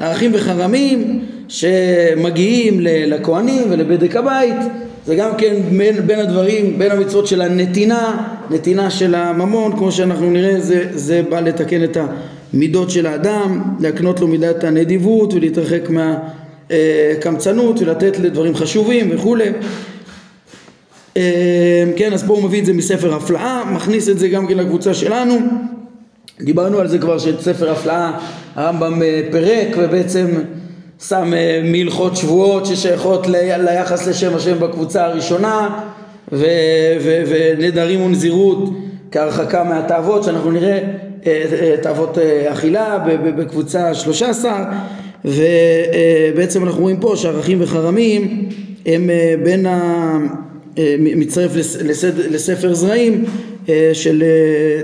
ערכים 0.00 0.30
וחרמים 0.34 1.24
שמגיעים 1.48 2.76
לכהנים 2.80 3.62
ולבדק 3.70 4.16
הבית 4.16 4.56
זה 5.06 5.16
גם 5.16 5.30
כן 5.38 5.56
בין, 5.76 6.06
בין 6.06 6.18
הדברים, 6.18 6.78
בין 6.78 6.90
המצוות 6.90 7.26
של 7.26 7.40
הנתינה, 7.40 8.26
נתינה 8.50 8.90
של 8.90 9.14
הממון, 9.14 9.76
כמו 9.76 9.92
שאנחנו 9.92 10.30
נראה, 10.30 10.60
זה, 10.60 10.84
זה 10.92 11.22
בא 11.28 11.40
לתקן 11.40 11.84
את 11.84 11.96
המידות 12.52 12.90
של 12.90 13.06
האדם, 13.06 13.62
להקנות 13.80 14.20
לו 14.20 14.28
מידת 14.28 14.64
הנדיבות 14.64 15.34
ולהתרחק 15.34 15.88
מהקמצנות 16.70 17.80
ולתת 17.80 18.18
לדברים 18.18 18.54
חשובים 18.54 19.10
וכולי. 19.14 19.48
אה, 21.16 21.84
כן, 21.96 22.12
אז 22.12 22.22
פה 22.22 22.32
הוא 22.32 22.42
מביא 22.42 22.60
את 22.60 22.66
זה 22.66 22.72
מספר 22.72 23.14
הפלאה, 23.14 23.64
מכניס 23.72 24.08
את 24.08 24.18
זה 24.18 24.28
גם 24.28 24.46
כן 24.46 24.56
לקבוצה 24.56 24.94
שלנו. 24.94 25.38
דיברנו 26.40 26.78
על 26.78 26.88
זה 26.88 26.98
כבר 26.98 27.18
שאת 27.18 27.40
ספר 27.40 27.70
הפלאה 27.70 28.18
הרמב"ם 28.56 29.02
אה, 29.02 29.20
פירק 29.32 29.68
ובעצם 29.78 30.26
שם 31.08 31.34
אה, 31.34 31.60
מהלכות 31.64 32.16
שבועות 32.16 32.66
ששייכות 32.66 33.26
ליחס 33.58 34.06
לשם 34.06 34.36
השם 34.36 34.60
בקבוצה 34.60 35.04
הראשונה 35.04 35.80
ונדרים 36.32 38.02
ונזירות 38.02 38.70
כהרחקה 39.10 39.64
מהתאוות 39.64 40.24
שאנחנו 40.24 40.50
נראה 40.50 40.78
תאוות 41.82 42.18
אכילה 42.48 42.98
בקבוצה 43.36 43.94
13 43.94 44.64
ובעצם 45.24 46.64
אנחנו 46.64 46.82
רואים 46.82 47.00
פה 47.00 47.12
שערכים 47.16 47.58
וחרמים 47.60 48.48
הם 48.86 49.10
בין 49.44 49.66
ה... 49.66 49.80
מצטרף 50.98 51.52
לספר 52.30 52.74
זרעים 52.74 53.24
של 53.92 54.22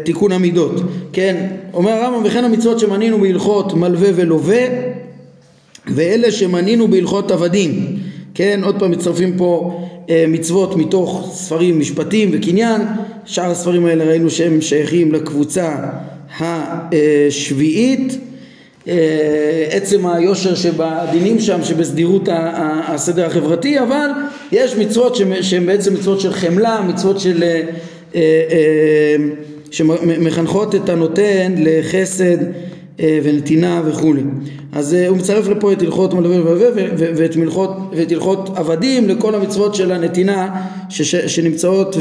תיקון 0.05 0.33
המידות. 0.33 0.81
כן 1.13 1.47
אומר 1.75 1.93
הרמב"ם 1.93 2.25
וכן 2.25 2.45
המצוות 2.45 2.79
שמנינו 2.79 3.21
בהלכות 3.21 3.75
מלווה 3.75 4.09
ולווה 4.15 4.63
ואלה 5.95 6.33
שמנינו 6.33 6.89
בהלכות 6.89 7.31
עבדים. 7.31 7.97
כן 8.35 8.61
עוד 8.65 8.79
פעם 8.79 8.91
מצטרפים 8.91 9.37
פה 9.37 9.83
מצוות 10.29 10.77
מתוך 10.77 11.33
ספרים 11.35 11.81
משפטים 11.81 12.31
וקניין. 12.33 12.81
שאר 13.25 13.51
הספרים 13.51 13.87
האלה 13.87 14.05
ראינו 14.05 14.31
שהם 14.31 14.61
שייכים 14.61 15.13
לקבוצה 15.13 15.77
השביעית. 16.41 18.19
עצם 19.71 20.07
היושר 20.07 20.55
שבדינים 20.55 21.41
שם 21.41 21.65
שבסדירות 21.65 22.29
הסדר 22.89 23.27
החברתי 23.27 23.81
אבל 23.81 24.09
יש 24.53 24.77
מצוות 24.77 25.17
שהן 25.41 25.67
בעצם 25.67 25.95
מצוות 25.95 26.21
של 26.21 26.33
חמלה 26.33 26.81
מצוות 26.89 27.21
של 27.21 27.45
שמחנכות 29.71 30.75
את 30.75 30.89
הנותן 30.89 31.55
לחסד 31.59 32.37
ונתינה 32.99 33.83
וכולי. 33.87 34.23
אז 34.73 34.93
הוא 35.09 35.17
מצרף 35.17 35.49
לפה 35.49 35.73
את 35.73 35.83
הלכות 35.83 36.15
מלווה 36.15 36.37
ולווה 36.37 36.69
ואת, 37.17 37.37
ואת 37.93 38.13
הלכות 38.13 38.51
עבדים 38.55 39.09
לכל 39.09 39.35
המצוות 39.35 39.75
של 39.75 39.93
הנתינה 39.93 40.63
שנמצאות 41.27 41.97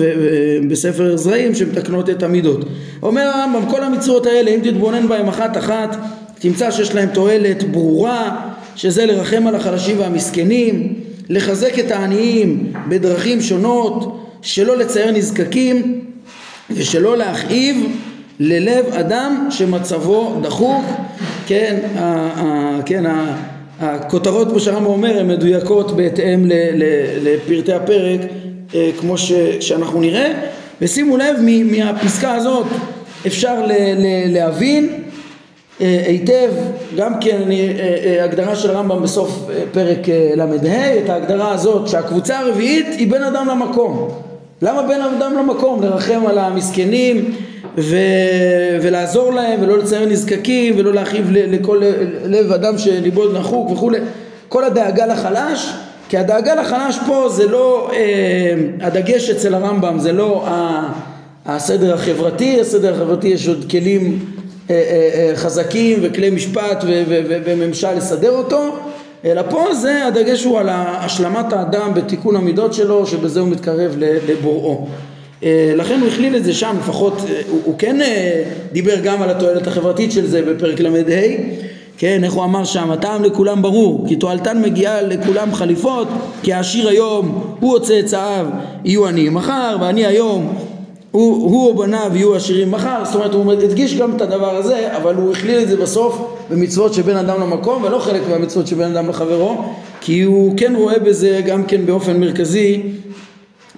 בספר 0.69 1.17
זרעים 1.17 1.55
שמתקנות 1.55 2.09
את 2.09 2.23
המידות. 2.23 2.65
אומר 3.03 3.21
הרמב"ם 3.21 3.69
כל 3.69 3.83
המצוות 3.83 4.25
האלה 4.25 4.51
אם 4.51 4.59
תתבונן 4.63 5.07
בהם 5.07 5.27
אחת 5.27 5.57
אחת 5.57 5.97
תמצא 6.39 6.71
שיש 6.71 6.95
להם 6.95 7.09
תועלת 7.13 7.63
ברורה 7.63 8.49
שזה 8.75 9.05
לרחם 9.05 9.47
על 9.47 9.55
החלשים 9.55 9.99
והמסכנים 9.99 10.93
לחזק 11.29 11.79
את 11.79 11.91
העניים 11.91 12.74
בדרכים 12.89 13.41
שונות 13.41 14.25
שלא 14.41 14.77
לצייר 14.77 15.12
נזקקים 15.12 16.01
ושלא 16.72 17.17
להכאיב 17.17 17.77
ללב 18.39 18.86
אדם 18.94 19.48
שמצבו 19.51 20.39
דחוק. 20.41 20.86
כן, 21.48 21.79
ה, 21.98 22.01
ה, 22.01 22.79
כן 22.86 23.05
ה, 23.05 23.36
הכותרות 23.79 24.50
כמו 24.50 24.60
שהרמב"ם 24.60 24.86
אומר 24.86 25.20
הן 25.20 25.27
מדויקות 25.27 25.96
בהתאם 25.96 26.46
ל, 26.46 26.53
ל, 26.53 26.84
לפרטי 27.22 27.74
הפרק 27.74 28.20
אה, 28.75 28.89
כמו 29.00 29.17
ש, 29.17 29.32
שאנחנו 29.60 30.01
נראה. 30.01 30.34
ושימו 30.82 31.17
לב 31.17 31.36
מהפסקה 31.65 32.34
הזאת 32.34 32.65
אפשר 33.27 33.65
ל, 33.65 33.72
ל, 33.72 34.34
להבין 34.34 34.89
היטב 35.79 36.51
גם 36.98 37.20
כן 37.20 37.41
אה, 37.51 38.24
הגדרה 38.24 38.55
של 38.55 38.70
הרמב"ם 38.70 39.01
בסוף 39.01 39.48
פרק 39.72 40.00
ל"ה 40.36 40.46
את 41.03 41.10
ההגדרה 41.10 41.51
הזאת 41.51 41.88
שהקבוצה 41.88 42.39
הרביעית 42.39 42.88
היא 42.98 43.12
בין 43.12 43.24
אדם 43.24 43.48
למקום 43.50 44.10
למה 44.62 44.84
בין 44.84 45.01
אדם 45.01 45.34
למקום? 45.38 45.84
לרחם 45.84 46.27
על 46.27 46.38
המסכנים 46.38 47.36
ו... 47.77 47.96
ולעזור 48.82 49.34
להם 49.34 49.60
ולא 49.63 49.77
לצייר 49.77 50.10
נזקקים 50.10 50.74
ולא 50.77 50.94
להכאיב 50.94 51.27
לכל 51.32 51.82
לב 52.25 52.51
אדם 52.51 52.77
שליבו 52.77 53.32
נחוק 53.32 53.72
וכולי 53.72 53.98
כל 54.50 54.63
הדאגה 54.63 55.05
לחלש 55.05 55.74
כי 56.10 56.17
הדאגה 56.17 56.55
לחלש 56.55 57.00
פה 57.08 57.29
זה 57.29 57.48
לא 57.48 57.91
אה, 57.94 58.53
הדגש 58.82 59.29
אצל 59.29 59.53
הרמב"ם 59.53 60.00
זה 60.00 60.12
לא. 60.12 60.46
הסדר 61.46 61.94
החברתי, 61.94 62.62
הסדר 62.62 62.94
החברתי 62.94 63.27
יש 63.27 63.48
עוד 63.48 63.65
כלים 63.72 64.01
אה, 64.03 64.08
אה, 64.08 64.35
אה, 64.35 64.35
חזקים 65.36 66.00
וכלי 66.01 66.29
משפט 66.29 66.84
ו- 66.84 67.03
ו- 67.07 67.22
ו- 67.29 67.41
וממשל 67.45 67.93
לסדר 67.93 68.31
אותו 68.31 68.75
אלא 69.25 69.41
פה 69.50 69.75
זה 69.75 70.05
הדגש 70.05 70.43
הוא 70.43 70.60
על 70.60 70.69
השלמת 70.72 71.53
האדם 71.53 71.93
בתיקון 71.93 72.36
המידות 72.36 72.74
שלו 72.74 73.07
שבזה 73.07 73.39
הוא 73.39 73.50
מתקרב 73.50 73.95
לבוראו. 74.00 74.88
אה, 75.43 75.73
לכן 75.75 75.99
הוא 75.99 76.08
הכליל 76.10 76.36
את 76.36 76.43
זה 76.43 76.54
שם 76.54 76.75
לפחות 76.80 77.13
אה, 77.30 77.41
הוא, 77.49 77.62
הוא 77.65 77.75
כן 77.78 78.01
אה, 78.01 78.43
דיבר 78.71 78.99
גם 79.04 79.21
על 79.21 79.30
התועלת 79.30 79.67
החברתית 79.67 80.12
של 80.12 80.28
זה 80.28 80.41
בפרק 80.41 80.80
ל"ה. 80.80 81.21
כן, 81.97 82.23
איך 82.23 82.34
הוא 82.34 82.43
אמר 82.43 82.63
שם, 82.63 82.91
הטעם 82.91 83.23
לכולם 83.23 83.62
ברור, 83.62 84.06
כי 84.08 84.15
תועלתן 84.15 84.62
מגיעה 84.62 85.01
לכולם 85.01 85.54
חליפות, 85.54 86.08
כי 86.43 86.54
העשיר 86.54 86.88
היום 86.88 87.56
הוא 87.60 87.73
או 87.73 87.82
צאצאיו 87.82 88.45
יהיו 88.86 89.08
עניים 89.08 89.34
מחר, 89.34 89.78
ואני 89.82 90.06
היום 90.06 90.56
הוא, 91.15 91.67
או 91.67 91.78
בניו 91.78 92.12
יהיו 92.13 92.36
עשירים 92.36 92.71
מחר, 92.71 93.06
זאת 93.06 93.15
אומרת 93.15 93.34
הוא 93.34 93.54
הדגיש 93.54 93.95
גם 93.95 94.15
את 94.15 94.21
הדבר 94.21 94.56
הזה, 94.56 94.97
אבל 94.97 95.15
הוא 95.15 95.32
הכליל 95.32 95.60
את 95.60 95.67
זה 95.67 95.78
בסוף 95.78 96.21
במצוות 96.49 96.93
שבין 96.93 97.17
אדם 97.17 97.41
למקום 97.41 97.84
ולא 97.84 97.99
חלק 97.99 98.21
מהמצוות 98.30 98.67
שבין 98.67 98.95
אדם 98.95 99.10
לחברו, 99.10 99.65
כי 100.01 100.21
הוא 100.21 100.54
כן 100.58 100.73
רואה 100.75 100.99
בזה 100.99 101.41
גם 101.45 101.63
כן 101.63 101.86
באופן 101.86 102.19
מרכזי, 102.19 102.82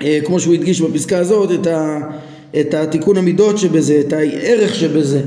אה, 0.02 0.20
כמו 0.26 0.40
שהוא 0.40 0.54
הדגיש 0.54 0.82
בפסקה 0.82 1.18
הזאת, 1.18 1.52
את, 1.52 1.68
ה, 1.68 2.00
את 2.60 2.74
התיקון 2.74 3.18
המידות 3.18 3.58
שבזה, 3.58 4.02
את 4.08 4.14
הערך 4.14 4.76
שבזה, 4.76 5.22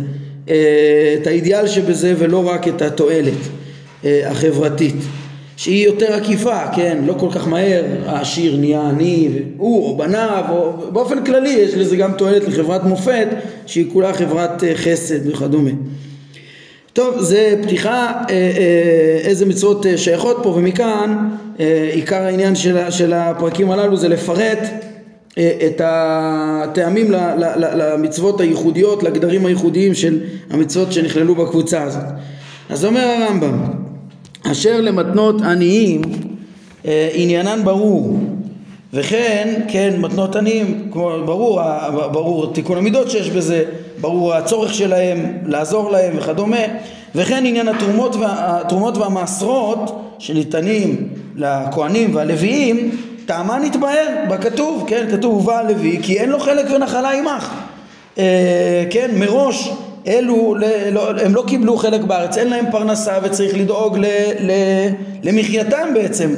אה, 0.49 1.17
את 1.23 1.27
האידיאל 1.27 1.67
שבזה 1.67 2.15
ולא 2.19 2.49
רק 2.49 2.69
את 2.69 2.83
התועלת 2.83 3.39
אה, 4.05 4.31
החברתית. 4.31 4.97
שהיא 5.61 5.87
יותר 5.87 6.13
עקיפה, 6.13 6.69
כן, 6.75 6.99
לא 7.07 7.15
כל 7.19 7.29
כך 7.35 7.49
מהר 7.49 7.85
העשיר 8.07 8.57
נהיה 8.57 8.81
עני, 8.81 9.29
הוא 9.57 9.87
או 9.87 9.97
בניו, 9.97 10.45
או 10.51 10.73
באופן 10.93 11.25
כללי 11.25 11.49
יש 11.49 11.75
לזה 11.75 11.97
גם 11.97 12.13
תועלת 12.13 12.49
לחברת 12.49 12.85
מופת 12.85 13.29
שהיא 13.67 13.91
כולה 13.93 14.13
חברת 14.13 14.65
אה, 14.65 14.73
חסד 14.75 15.29
וכדומה. 15.29 15.71
טוב, 16.93 17.21
זה 17.21 17.55
פתיחה 17.63 18.13
אה, 18.31 18.35
אה, 18.35 19.21
איזה 19.25 19.47
מצוות 19.47 19.87
שייכות 19.97 20.37
פה 20.43 20.49
ומכאן 20.49 21.29
עיקר 21.93 22.23
העניין 22.23 22.55
של, 22.55 22.91
של 22.91 23.13
הפרקים 23.13 23.71
הללו 23.71 23.97
זה 23.97 24.09
לפרט 24.09 24.59
את 25.39 25.81
הטעמים 25.85 27.13
למצוות 27.77 28.41
הייחודיות, 28.41 29.03
לגדרים 29.03 29.47
הייחודיים 29.47 29.95
של 29.95 30.21
המצוות 30.51 30.93
שנכללו 30.93 31.35
בקבוצה 31.35 31.83
הזאת. 31.83 32.05
אז 32.71 32.85
אומר 32.85 33.01
הרמב"ם 33.01 33.80
אשר 34.47 34.81
למתנות 34.81 35.41
עניים 35.41 36.03
אה, 36.87 37.09
עניינן 37.13 37.65
ברור. 37.65 38.19
וכן, 38.93 39.61
כן, 39.69 39.95
מתנות 39.99 40.37
עניים, 40.37 40.91
ברור, 41.25 41.61
ברור 42.13 42.53
תיקון 42.53 42.79
המידות 42.79 43.11
שיש 43.11 43.31
בזה, 43.31 43.65
ברור 44.01 44.35
הצורך 44.35 44.75
שלהם 44.75 45.39
לעזור 45.47 45.91
להם 45.91 46.13
וכדומה, 46.17 46.57
וכן 47.15 47.47
עניין 47.47 47.69
התרומות, 47.69 48.17
וה, 48.17 48.61
התרומות 48.61 48.97
והמעשרות 48.97 50.15
שניתנים 50.19 51.09
לכהנים 51.37 52.15
והלוויים, 52.15 52.91
טעמה 53.27 53.59
נתבהר 53.59 54.07
בכתוב, 54.31 54.85
כן, 54.89 55.07
כתוב 55.13 55.35
הובא 55.35 55.59
הלוי 55.59 55.99
כי 56.03 56.19
אין 56.19 56.31
לו 56.31 56.39
חלק 56.39 56.67
ונחלה 56.71 57.11
עמך, 57.11 57.51
אה, 58.19 58.85
כן, 58.91 59.11
מראש 59.17 59.71
אלו 60.07 60.55
לא, 60.93 61.11
הם 61.21 61.35
לא 61.35 61.45
קיבלו 61.47 61.77
חלק 61.77 62.01
בארץ, 62.01 62.39
אין 62.39 62.51
להם 62.51 62.65
פרנסה 62.71 63.19
וצריך 63.23 63.55
לדאוג 63.57 63.99
ל, 63.99 64.05
ל, 64.41 64.51
למחייתם 65.23 65.89
בעצם. 65.95 66.35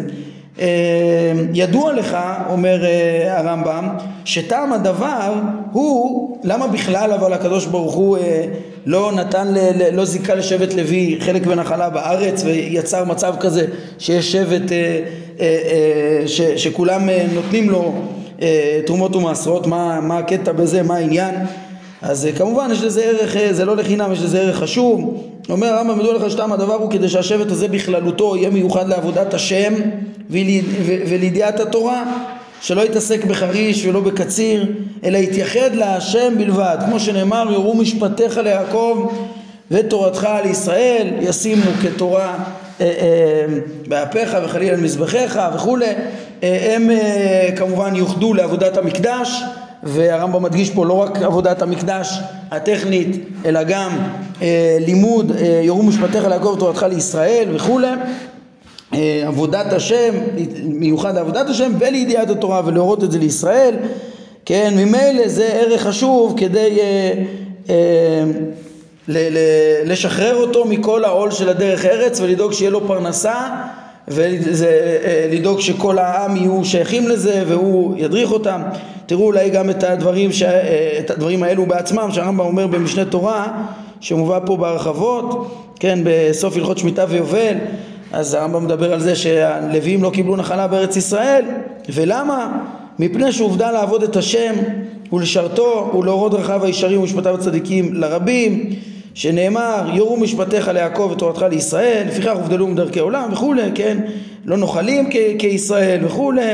אה, 0.60 1.32
ידוע 1.54 1.92
לך, 1.92 2.16
אומר 2.48 2.84
אה, 2.84 3.38
הרמב"ם, 3.38 3.88
שטעם 4.24 4.72
הדבר 4.72 5.34
הוא, 5.72 6.36
למה 6.44 6.66
בכלל 6.66 7.12
אבל 7.12 7.32
הקדוש 7.32 7.66
ברוך 7.66 7.94
הוא 7.94 8.16
אה, 8.16 8.44
לא 8.86 9.12
נתן, 9.12 9.54
לא 9.92 10.04
זיכה 10.04 10.34
לשבט 10.34 10.74
לוי 10.74 11.16
חלק 11.20 11.42
ונחלה 11.46 11.90
בארץ 11.90 12.42
ויצר 12.44 13.04
מצב 13.04 13.34
כזה 13.40 13.66
שיש 13.98 14.32
שבט 14.32 14.72
ש, 16.26 16.40
שכולם 16.40 17.08
נותנים 17.34 17.70
לו 17.70 17.92
תרומות 18.86 19.16
ומעשרות, 19.16 19.66
מה, 19.66 20.00
מה 20.00 20.18
הקטע 20.18 20.52
בזה, 20.52 20.82
מה 20.82 20.96
העניין? 20.96 21.34
אז 22.02 22.26
אה, 22.26 22.32
כמובן 22.32 22.68
יש 22.72 22.82
לזה 22.82 23.04
ערך, 23.04 23.36
אה, 23.36 23.52
זה 23.52 23.64
לא 23.64 23.76
לחינם, 23.76 24.12
יש 24.12 24.22
לזה 24.22 24.40
ערך 24.40 24.56
חשוב. 24.56 25.22
אומר 25.50 25.66
הרמב"ם, 25.66 25.98
מדוע 25.98 26.14
לך 26.14 26.30
שתם 26.30 26.52
הדבר 26.52 26.74
הוא 26.74 26.90
כדי 26.90 27.08
שהשבט 27.08 27.50
הזה 27.50 27.68
בכללותו 27.68 28.36
יהיה 28.36 28.50
מיוחד 28.50 28.88
לעבודת 28.88 29.34
השם 29.34 29.74
ולידיעת 31.06 31.60
התורה, 31.60 32.04
שלא 32.60 32.80
יתעסק 32.80 33.24
בחריש 33.24 33.86
ולא 33.86 34.00
בקציר, 34.00 34.72
אלא 35.04 35.18
יתייחד 35.18 35.74
להשם 35.74 36.38
בלבד, 36.38 36.76
כמו 36.86 37.00
שנאמר, 37.00 37.48
יורו 37.52 37.74
משפטיך 37.74 38.38
ליעקב 38.38 39.12
ותורתך 39.70 40.28
לישראל, 40.44 41.08
ישימו 41.20 41.70
כתורה 41.82 42.34
אה, 42.80 42.86
באפיך 43.88 44.36
וחליל 44.44 44.74
על 44.74 44.80
מזבחיך 44.80 45.40
וכולי, 45.54 45.86
הם 46.42 46.90
כמובן 47.56 47.96
יוחדו 47.96 48.34
לעבודת 48.34 48.76
המקדש 48.76 49.42
והרמב"ם 49.82 50.42
מדגיש 50.42 50.70
פה 50.70 50.86
לא 50.86 50.92
רק 50.92 51.22
עבודת 51.22 51.62
המקדש 51.62 52.18
הטכנית 52.50 53.16
אלא 53.44 53.62
גם 53.62 53.90
אה, 54.42 54.76
לימוד 54.80 55.32
אה, 55.36 55.60
יורו 55.64 55.82
משפטיך 55.82 56.24
לעקוב 56.26 56.58
תורתך 56.58 56.86
לישראל 56.88 57.48
וכולי. 57.54 57.86
אה, 58.94 59.22
עבודת 59.26 59.72
השם, 59.72 60.14
מיוחד 60.64 61.16
עבודת 61.16 61.48
השם 61.48 61.72
ולידיעת 61.78 62.30
התורה 62.30 62.62
ולהורות 62.64 63.04
את 63.04 63.12
זה 63.12 63.18
לישראל, 63.18 63.74
כן, 64.46 64.74
ממילא 64.76 65.28
זה 65.28 65.44
ערך 65.52 65.82
חשוב 65.82 66.34
כדי 66.36 66.78
אה, 66.80 67.12
אה, 67.70 67.74
ל- 69.08 69.28
ל- 69.38 69.92
לשחרר 69.92 70.36
אותו 70.36 70.64
מכל 70.64 71.04
העול 71.04 71.30
של 71.30 71.48
הדרך 71.48 71.84
ארץ 71.84 72.20
ולדאוג 72.20 72.52
שיהיה 72.52 72.70
לו 72.70 72.86
פרנסה 72.86 73.34
ולדאוג 74.08 75.56
אה, 75.56 75.62
שכל 75.62 75.98
העם 75.98 76.36
יהיו 76.36 76.64
שייכים 76.64 77.08
לזה 77.08 77.44
והוא 77.46 77.94
ידריך 77.98 78.32
אותם. 78.32 78.62
תראו 79.06 79.26
אולי 79.26 79.50
גם 79.50 79.70
את 79.70 79.84
הדברים, 79.84 80.32
ש... 80.32 80.42
אה, 80.42 80.96
את 80.98 81.10
הדברים 81.10 81.42
האלו 81.42 81.66
בעצמם 81.66 82.08
שהרמב"ם 82.12 82.46
אומר 82.46 82.66
במשנה 82.66 83.04
תורה 83.04 83.64
שמובא 84.00 84.38
פה 84.46 84.56
בהרחבות, 84.56 85.56
כן, 85.80 85.98
בסוף 86.04 86.56
הלכות 86.56 86.78
שמיטה 86.78 87.04
ויובל 87.08 87.54
אז 88.12 88.34
הרמב"ם 88.34 88.64
מדבר 88.64 88.92
על 88.92 89.00
זה 89.00 89.16
שהלווים 89.16 90.02
לא 90.02 90.10
קיבלו 90.10 90.36
נחלה 90.36 90.66
בארץ 90.66 90.96
ישראל 90.96 91.44
ולמה? 91.88 92.58
מפני 92.98 93.32
שעובדה 93.32 93.70
לעבוד 93.70 94.02
את 94.02 94.16
השם 94.16 94.52
ולשרתו 95.12 95.92
ולהורות 95.98 96.32
דרכיו 96.32 96.64
הישרים 96.64 97.00
ומשפטיו 97.00 97.34
הצדיקים 97.34 97.94
לרבים 97.94 98.70
שנאמר 99.14 99.90
יורו 99.94 100.16
משפטיך 100.16 100.68
ליעקב 100.68 101.10
ותורתך 101.12 101.42
לישראל 101.50 102.06
לפיכך 102.08 102.32
הובדלו 102.34 102.66
מדרכי 102.66 103.00
עולם 103.00 103.32
וכולי 103.32 103.70
כן? 103.74 103.98
לא 104.44 104.56
נוחלים 104.56 105.10
כישראל 105.38 106.04
וכולי. 106.04 106.52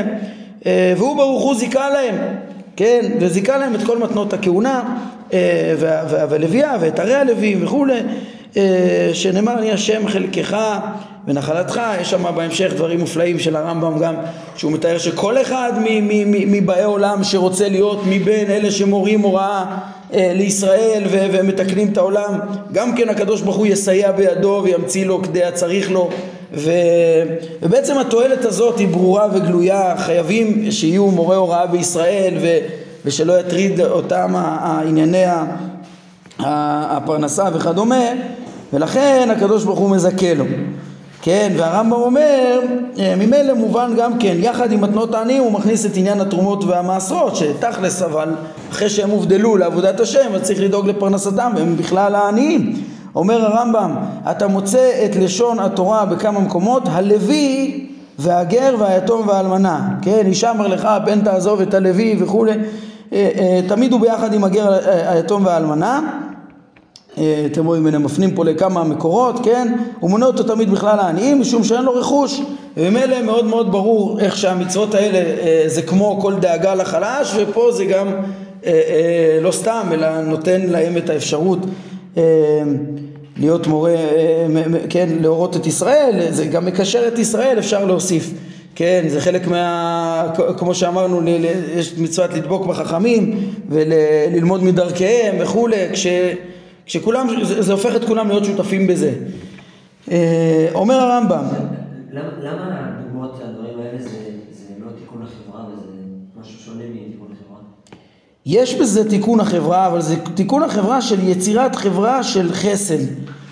אה, 0.65 0.93
והוא 0.97 1.17
ברוך 1.17 1.43
הוא 1.43 1.55
זיכה 1.55 1.89
להם 1.89 2.15
כן? 2.75 3.11
וזיכה 3.19 3.57
להם 3.57 3.75
את 3.75 3.83
כל 3.83 3.97
מתנות 3.97 4.33
הכהונה 4.33 4.97
אה, 5.33 5.73
והלוויה 6.09 6.77
ואת 6.79 6.99
ערי 6.99 7.15
הלווים 7.15 7.63
וכולי. 7.63 7.99
אה, 8.57 9.09
שנאמר 9.13 9.59
אני 9.59 9.71
השם 9.71 10.07
חלקך 10.07 10.57
ונחלתך, 11.27 11.81
יש 12.01 12.09
שם 12.09 12.35
בהמשך 12.35 12.73
דברים 12.75 12.99
מופלאים 12.99 13.39
של 13.39 13.55
הרמב"ם 13.55 13.99
גם, 13.99 14.13
שהוא 14.55 14.71
מתאר 14.71 14.97
שכל 14.97 15.41
אחד 15.41 15.73
מבאי 16.27 16.83
עולם 16.83 17.23
שרוצה 17.23 17.69
להיות 17.69 18.01
מבין 18.05 18.51
אלה 18.51 18.71
שמורים 18.71 19.21
הוראה 19.21 19.65
אה, 19.65 19.75
לישראל 20.13 21.03
ו- 21.11 21.27
ומתקנים 21.31 21.91
את 21.91 21.97
העולם, 21.97 22.39
גם 22.71 22.95
כן 22.95 23.09
הקדוש 23.09 23.41
ברוך 23.41 23.55
הוא 23.55 23.67
יסייע 23.67 24.11
בידו 24.11 24.61
וימציא 24.63 25.05
לו 25.05 25.23
כדי 25.23 25.43
הצריך 25.43 25.91
לו. 25.91 26.09
ו... 26.53 26.71
ובעצם 27.61 27.97
התועלת 27.97 28.45
הזאת 28.45 28.77
היא 28.77 28.87
ברורה 28.87 29.27
וגלויה, 29.33 29.93
חייבים 29.97 30.71
שיהיו 30.71 31.05
מורי 31.05 31.35
הוראה 31.35 31.67
בישראל 31.67 32.33
ו... 32.41 32.57
ושלא 33.05 33.39
יטריד 33.39 33.81
אותם 33.81 34.33
הענייני 34.35 35.23
הפרנסה 36.39 37.45
וכדומה. 37.53 38.05
ולכן 38.73 39.29
הקדוש 39.31 39.63
ברוך 39.63 39.79
הוא 39.79 39.89
מזכה 39.89 40.33
לו. 40.33 40.45
כן, 41.21 41.53
והרמב"ם 41.57 41.93
אומר, 41.93 42.59
אה, 42.99 43.15
ממילא 43.17 43.53
מובן 43.53 43.93
גם 43.97 44.19
כן, 44.19 44.37
יחד 44.39 44.71
עם 44.71 44.81
מתנות 44.81 45.15
העניים 45.15 45.43
הוא 45.43 45.51
מכניס 45.51 45.85
את 45.85 45.91
עניין 45.95 46.21
התרומות 46.21 46.63
והמעשרות, 46.63 47.35
שתכלס 47.35 48.01
אבל 48.01 48.29
אחרי 48.71 48.89
שהם 48.89 49.09
הובדלו 49.09 49.57
לעבודת 49.57 49.99
השם, 49.99 50.29
אז 50.35 50.41
צריך 50.41 50.61
לדאוג 50.61 50.87
לפרנסתם, 50.87 51.51
והם 51.55 51.77
בכלל 51.77 52.15
העניים. 52.15 52.73
אומר 53.15 53.45
הרמב"ם, 53.45 53.95
אתה 54.31 54.47
מוצא 54.47 55.05
את 55.05 55.15
לשון 55.15 55.59
התורה 55.59 56.05
בכמה 56.05 56.39
מקומות, 56.39 56.83
הלוי 56.85 57.85
והגר 58.19 58.75
והיתום 58.79 59.27
והאלמנה, 59.27 59.89
כן, 60.01 60.21
הישמר 60.25 60.67
לך 60.67 60.87
פן 61.05 61.21
תעזוב 61.21 61.61
את 61.61 61.73
הלוי 61.73 62.15
וכולי, 62.19 62.51
אה, 62.51 62.57
אה, 63.13 63.59
תמיד 63.67 63.91
הוא 63.91 64.01
ביחד 64.01 64.33
עם 64.33 64.43
הגר 64.43 64.77
היתום 65.07 65.45
והאלמנה 65.45 66.01
אה, 67.17 67.43
אתם 67.45 67.65
רואים, 67.65 67.87
הם 67.87 68.03
מפנים 68.03 68.35
פה 68.35 68.45
לכמה 68.45 68.83
מקורות, 68.83 69.39
כן? 69.43 69.75
הוא 69.99 70.09
מונה 70.09 70.25
אותו 70.25 70.43
תמיד 70.43 70.71
בכלל 70.71 70.99
העניים 70.99 71.41
משום 71.41 71.63
שאין 71.63 71.83
לו 71.83 71.93
רכוש 71.93 72.41
וממילא 72.77 73.21
מאוד 73.21 73.45
מאוד 73.45 73.71
ברור 73.71 74.19
איך 74.19 74.37
שהמצוות 74.37 74.95
האלה 74.95 75.17
אה, 75.17 75.63
זה 75.67 75.81
כמו 75.81 76.19
כל 76.21 76.33
דאגה 76.35 76.75
לחלש 76.75 77.33
ופה 77.37 77.71
זה 77.71 77.85
גם 77.85 78.07
אה, 78.07 78.13
לא 79.41 79.51
סתם 79.51 79.89
אלא 79.91 80.21
נותן 80.21 80.61
להם 80.61 80.97
את 80.97 81.09
האפשרות 81.09 81.59
להיות 83.37 83.67
מורה, 83.67 83.95
כן, 84.89 85.09
להורות 85.21 85.55
את 85.55 85.65
ישראל, 85.67 86.31
זה 86.31 86.45
גם 86.45 86.65
מקשר 86.65 87.07
את 87.07 87.19
ישראל, 87.19 87.59
אפשר 87.59 87.85
להוסיף, 87.85 88.33
כן, 88.75 89.05
זה 89.07 89.21
חלק 89.21 89.47
מה... 89.47 90.33
כמו 90.57 90.75
שאמרנו, 90.75 91.21
יש 91.75 91.97
מצוות 91.97 92.33
לדבוק 92.33 92.67
בחכמים 92.67 93.51
וללמוד 93.69 94.63
מדרכיהם 94.63 95.35
וכולי, 95.39 95.89
כש... 95.93 96.07
שכולם, 96.85 97.27
זה, 97.43 97.61
זה 97.61 97.71
הופך 97.71 97.95
את 97.95 98.05
כולם 98.05 98.27
להיות 98.27 98.45
שותפים 98.45 98.87
בזה. 98.87 99.13
אה, 100.11 100.67
אומר 100.73 100.95
הרמב"ם. 100.95 101.43
למה 102.11 102.95
הדוגמאות 102.97 103.39
לדברים 103.43 103.79
האלה 103.79 104.01
זה, 104.01 104.09
זה 104.51 104.73
לא 104.79 104.91
תיקון 104.99 105.21
החברה 105.21 105.65
וזה 105.67 105.87
משהו 106.41 106.59
שונה 106.59 106.83
מתיקון 106.93 107.27
החברה? 107.31 107.59
יש 108.51 108.75
בזה 108.75 109.09
תיקון 109.09 109.39
החברה, 109.39 109.87
אבל 109.87 110.01
זה 110.01 110.15
תיקון 110.35 110.63
החברה 110.63 111.01
של 111.01 111.27
יצירת 111.27 111.75
חברה 111.75 112.23
של 112.23 112.53
חסד. 112.53 112.97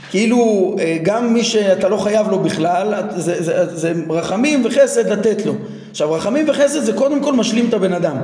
כאילו 0.09 0.75
אה, 0.79 0.97
גם 1.03 1.33
מי 1.33 1.43
שאתה 1.43 1.89
לא 1.89 1.97
חייב 1.97 2.27
לו 2.29 2.39
בכלל, 2.39 2.93
זה, 3.15 3.43
זה, 3.43 3.75
זה 3.77 3.93
רחמים 4.09 4.65
וחסד 4.65 5.09
לתת 5.09 5.45
לו. 5.45 5.53
עכשיו 5.91 6.11
רחמים 6.11 6.49
וחסד 6.49 6.83
זה 6.83 6.93
קודם 6.93 7.23
כל 7.23 7.33
משלים 7.33 7.65
את 7.69 7.73
הבן 7.73 7.93
אדם. 7.93 8.15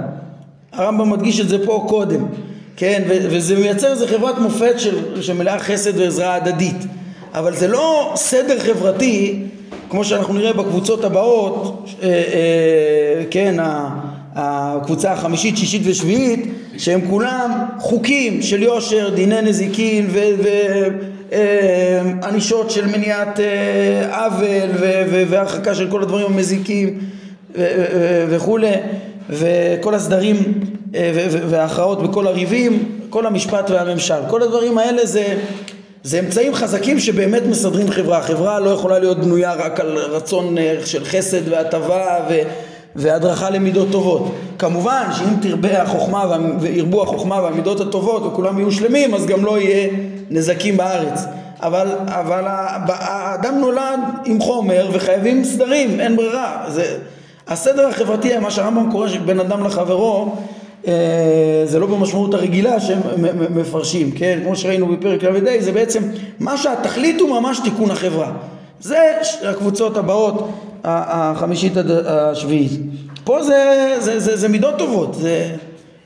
הרמב"ם 0.71 1.09
מדגיש 1.09 1.39
את 1.39 1.49
זה 1.49 1.65
פה 1.65 1.85
קודם. 1.89 2.25
כן, 2.77 3.03
וזה 3.07 3.55
מייצר 3.55 3.91
איזה 3.91 4.07
חברת 4.07 4.37
מופת 4.37 4.79
של, 4.79 5.21
שמלאה 5.21 5.59
חסד 5.59 5.99
ועזרה 5.99 6.35
הדדית. 6.35 6.85
אבל 7.33 7.55
זה 7.55 7.67
לא 7.67 8.13
סדר 8.15 8.59
חברתי, 8.59 9.43
כמו 9.89 10.05
שאנחנו 10.05 10.33
נראה 10.33 10.53
בקבוצות 10.53 11.03
הבאות, 11.03 11.89
אה, 12.03 12.07
אה, 12.07 13.23
כן, 13.31 13.55
הקבוצה 14.35 15.11
החמישית, 15.11 15.57
שישית 15.57 15.81
ושביעית, 15.85 16.62
שהם 16.77 17.01
כולם 17.09 17.51
חוקים 17.79 18.41
של 18.41 18.63
יושר, 18.63 19.09
דיני 19.09 19.41
נזיקין 19.41 20.07
וענישות 22.21 22.65
אה, 22.65 22.71
של 22.71 22.87
מניעת 22.87 23.39
אה, 23.39 24.25
עוול 24.25 24.69
והרחקה 25.29 25.75
של 25.75 25.91
כל 25.91 26.01
הדברים 26.01 26.25
המזיקים 26.25 26.99
וכולי, 28.29 28.71
וכל 29.29 29.95
הסדרים 29.95 30.35
אה, 30.95 31.11
וההכרעות 31.49 32.03
בכל 32.03 32.27
הריבים, 32.27 32.99
כל 33.09 33.25
המשפט 33.25 33.69
והממשל. 33.69 34.19
כל 34.29 34.41
הדברים 34.41 34.77
האלה 34.77 35.05
זה, 35.05 35.37
זה 36.03 36.19
אמצעים 36.19 36.53
חזקים 36.53 36.99
שבאמת 36.99 37.43
מסדרים 37.45 37.91
חברה. 37.91 38.21
חברה 38.21 38.59
לא 38.59 38.69
יכולה 38.69 38.99
להיות 38.99 39.19
בנויה 39.19 39.53
רק 39.53 39.79
על 39.79 39.97
רצון 39.97 40.55
של 40.85 41.05
חסד 41.05 41.49
והטבה 41.49 42.19
ו... 42.29 42.33
והדרכה 42.95 43.49
למידות 43.49 43.87
טובות. 43.91 44.35
כמובן 44.59 45.03
שאם 45.17 45.35
תרבה 45.41 45.81
החוכמה 45.81 46.37
וירבו 46.59 47.03
החוכמה 47.03 47.41
והמידות 47.41 47.79
הטובות 47.79 48.23
וכולם 48.25 48.59
יהיו 48.59 48.71
שלמים 48.71 49.13
אז 49.13 49.25
גם 49.25 49.45
לא 49.45 49.59
יהיה 49.59 49.89
נזקים 50.29 50.77
בארץ. 50.77 51.25
אבל, 51.59 51.87
אבל 52.05 52.43
האדם 52.87 53.59
נולד 53.59 53.99
עם 54.25 54.39
חומר 54.39 54.89
וחייבים 54.93 55.43
סדרים, 55.43 55.99
אין 55.99 56.15
ברירה. 56.15 56.63
זה, 56.67 56.97
הסדר 57.47 57.87
החברתי, 57.87 58.37
מה 58.37 58.51
שהרמב"ם 58.51 58.91
קורא 58.91 59.07
בין 59.25 59.39
אדם 59.39 59.63
לחברו, 59.63 60.35
אה, 60.87 60.93
זה 61.65 61.79
לא 61.79 61.87
במשמעות 61.87 62.33
הרגילה 62.33 62.79
שהם 62.79 62.99
מפרשים, 63.49 64.11
כן? 64.11 64.39
כמו 64.43 64.55
שראינו 64.55 64.87
בפרק 64.87 65.23
ל"ה, 65.23 65.61
זה 65.61 65.71
בעצם 65.71 66.03
מה 66.39 66.57
שהתכלית 66.57 67.21
הוא 67.21 67.29
ממש 67.29 67.59
תיקון 67.63 67.91
החברה. 67.91 68.31
זה 68.79 69.11
הקבוצות 69.49 69.97
הבאות, 69.97 70.49
החמישית 70.83 71.77
עד 71.77 71.91
השביעית. 71.91 72.71
פה 73.23 73.43
זה, 73.43 73.95
זה, 73.99 74.19
זה, 74.19 74.37
זה 74.37 74.47
מידות 74.47 74.77
טובות, 74.77 75.13
זה... 75.15 75.55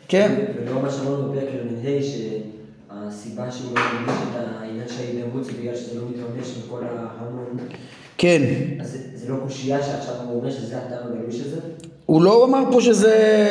כן? 0.08 0.36
ולא 0.66 0.82
מה 0.82 0.92
שאמרנו 0.92 1.32
בפרק 1.32 1.44
ל"ה, 1.84 2.00
שהסיבה 2.02 3.52
שהוא 3.52 3.72
לא 3.76 3.82
מבין 4.02 4.16
את 4.16 4.42
העניין 4.62 4.88
של 4.88 5.04
ההידברות 5.04 5.46
זה 5.46 5.52
בגלל 5.62 5.76
שזה 5.76 6.00
לא 6.00 6.06
מתממש 6.10 6.48
בכל 6.48 6.82
ההמון. 6.84 7.58
כן. 8.18 8.42
אז 8.82 8.98
זה 9.16 9.30
לא 9.30 9.36
קושייה 9.44 9.84
שעכשיו 9.84 10.13
הוא 10.28 10.40
אומר 10.40 10.52
שזה 10.52 10.78
הטעם 10.78 11.08
הגלוי 11.08 11.32
של 11.32 11.50
זה? 11.50 11.60
הוא 12.06 12.22
לא 12.22 12.46
אמר 12.46 12.63
פה 12.72 12.82
שזה 12.82 13.48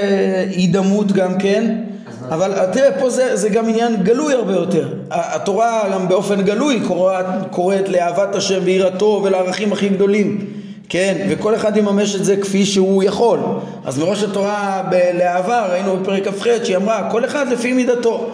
הידמות 0.51 1.13
גם 1.13 1.39
כן, 1.39 1.85
אבל 2.29 2.67
תראה 2.73 3.01
פה 3.01 3.11
זה, 3.11 3.37
זה 3.37 3.49
גם 3.49 3.69
עניין 3.69 3.97
גלוי 4.03 4.35
הרבה 4.35 4.53
יותר. 4.53 4.95
התורה 5.11 5.89
גם 5.93 6.09
באופן 6.09 6.43
גלוי 6.43 6.81
קוראת, 6.87 7.27
קוראת 7.51 7.89
לאהבת 7.89 8.35
השם 8.35 8.61
ויראתו 8.65 9.21
ולערכים 9.25 9.73
הכי 9.73 9.89
גדולים, 9.89 10.47
כן? 10.89 11.27
וכל 11.29 11.55
אחד 11.55 11.77
יממש 11.77 12.17
את 12.17 12.25
זה 12.25 12.37
כפי 12.37 12.65
שהוא 12.65 13.03
יכול. 13.03 13.39
אז 13.85 13.99
מראש 13.99 14.23
התורה 14.23 14.83
לעבר 15.15 15.67
ראינו 15.71 15.97
בפרק 15.97 16.29
כ"ח 16.29 16.45
שהיא 16.65 16.77
אמרה 16.77 17.11
כל 17.11 17.25
אחד 17.25 17.49
לפי 17.49 17.73
מידתו. 17.73 18.31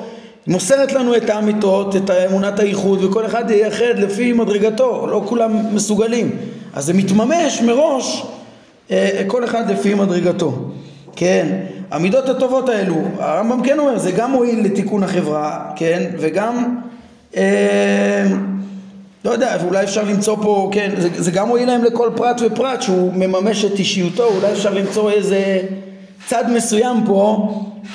מוסרת 0.47 0.93
לנו 0.93 1.17
את 1.17 1.31
האמיתות, 1.31 1.97
את 1.97 2.11
אמונת 2.11 2.59
הייחוד 2.59 3.05
וכל 3.05 3.27
אחד 3.27 3.51
ייחד 3.51 3.99
לפי 3.99 4.33
מדרגתו, 4.33 5.07
לא 5.07 5.23
כולם 5.27 5.75
מסוגלים. 5.75 6.31
אז 6.75 6.85
זה 6.85 6.93
מתממש 6.93 7.63
מראש 7.63 8.27
אה, 8.91 9.23
כל 9.27 9.45
אחד 9.45 9.71
לפי 9.71 9.95
מדרגתו, 9.95 10.59
כן? 11.17 11.47
המידות 11.91 12.29
הטובות 12.29 12.69
האלו, 12.69 12.97
הרמב"ם 13.19 13.63
כן 13.63 13.79
אומר, 13.79 13.99
זה 13.99 14.11
גם 14.11 14.31
מועיל 14.31 14.65
לתיקון 14.65 15.03
החברה, 15.03 15.73
כן? 15.77 16.11
וגם 16.19 16.77
אה, 17.37 18.27
לא 19.25 19.31
יודע, 19.31 19.57
אולי 19.65 19.85
אפשר 19.85 20.03
למצוא 20.03 20.37
פה, 20.43 20.71
כן, 20.73 20.91
זה, 20.99 21.09
זה 21.13 21.31
גם 21.31 21.49
מועיל 21.49 21.69
להם 21.69 21.85
לכל 21.85 22.11
פרט 22.17 22.41
ופרט 22.45 22.83
שהוא 22.83 23.13
מממש 23.13 23.65
את 23.65 23.79
אישיותו, 23.79 24.25
אולי 24.25 24.53
אפשר 24.53 24.75
למצוא 24.75 25.11
איזה 25.11 25.61
צד 26.27 26.45
מסוים 26.51 26.97
פה, 27.07 27.49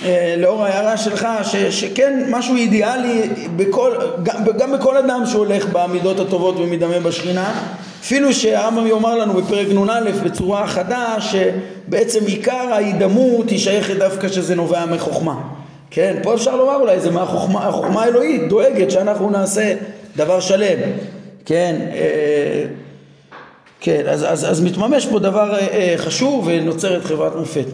אה, 0.06 0.36
לאור 0.38 0.64
ההערה 0.66 0.98
שלך, 0.98 1.28
ש, 1.44 1.56
שכן 1.56 2.24
משהו 2.30 2.56
אידיאלי 2.56 3.22
בכל, 3.56 3.92
גם, 4.24 4.44
גם 4.58 4.72
בכל 4.72 4.98
אדם 4.98 5.24
שהולך 5.26 5.66
במידות 5.72 6.20
הטובות 6.20 6.56
ומדמה 6.58 7.00
בשכינה, 7.00 7.54
אפילו 8.02 8.34
שהרמב"ם 8.34 8.88
יאמר 8.88 9.16
לנו 9.16 9.34
בפרק 9.34 9.68
נ"א 9.68 10.12
בצורה 10.24 10.68
חדה, 10.68 11.16
שבעצם 11.20 12.26
עיקר 12.26 12.74
ההידמות 12.74 13.50
היא 13.50 13.60
שייכת 13.60 13.96
דווקא 13.96 14.28
שזה 14.28 14.56
נובע 14.56 14.86
מחוכמה. 14.86 15.36
כן, 15.92 16.16
פה 16.24 16.34
אפשר 16.34 16.56
לומר 16.56 16.76
אולי 16.76 17.00
זה 17.00 17.12
מהחוכמה 17.12 17.68
החוכמה 17.68 18.04
האלוהית, 18.04 18.48
דואגת 18.50 18.92
שאנחנו 18.92 19.30
נעשה 19.30 19.74
דבר 20.16 20.40
שלם. 20.40 20.78
כן, 21.48 21.76
אה, 21.94 22.66
כן, 23.80 24.04
אז, 24.10 24.24
אז, 24.24 24.52
אז 24.52 24.62
מתממש 24.62 25.06
פה 25.06 25.20
דבר 25.20 25.54
אה, 25.54 25.60
אה, 25.60 25.94
חשוב 25.98 26.48
ונוצרת 26.48 27.06
חברת 27.06 27.36
מופת. 27.36 27.66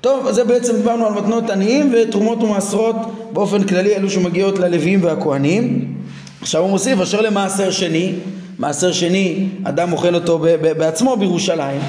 טוב, 0.00 0.26
אז 0.26 0.34
זה 0.34 0.44
בעצם 0.44 0.76
דיברנו 0.76 1.06
על 1.06 1.12
מתנות 1.12 1.50
עניים 1.50 1.94
ותרומות 1.94 2.42
ומעשרות 2.42 2.96
באופן 3.32 3.64
כללי 3.64 3.96
אלו 3.96 4.10
שמגיעות 4.10 4.58
ללוויים 4.58 5.04
והכוהנים. 5.04 5.94
עכשיו 6.40 6.62
הוא 6.62 6.70
מוסיף 6.70 7.00
אשר 7.00 7.20
למעשר 7.20 7.70
שני, 7.70 8.12
מעשר 8.58 8.92
שני 8.92 9.48
אדם 9.64 9.92
אוכל 9.92 10.14
אותו 10.14 10.38
בעצמו 10.60 11.16
בירושלים. 11.16 11.80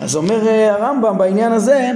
אז 0.00 0.16
אומר 0.16 0.48
הרמב"ם 0.48 1.18
בעניין 1.18 1.52
הזה, 1.52 1.90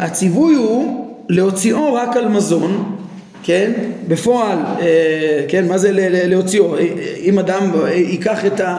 הציווי 0.00 0.54
הוא 0.54 1.06
להוציאו 1.28 1.94
רק 1.94 2.16
על 2.16 2.28
מזון 2.28 2.99
כן, 3.42 3.72
בפועל, 4.08 4.58
אה, 4.80 5.44
כן, 5.48 5.68
מה 5.68 5.78
זה 5.78 5.90
להוציאו, 6.26 6.74
אם 7.24 7.38
אדם 7.38 7.70
ייקח 7.92 8.44
את 8.46 8.60
ה... 8.60 8.76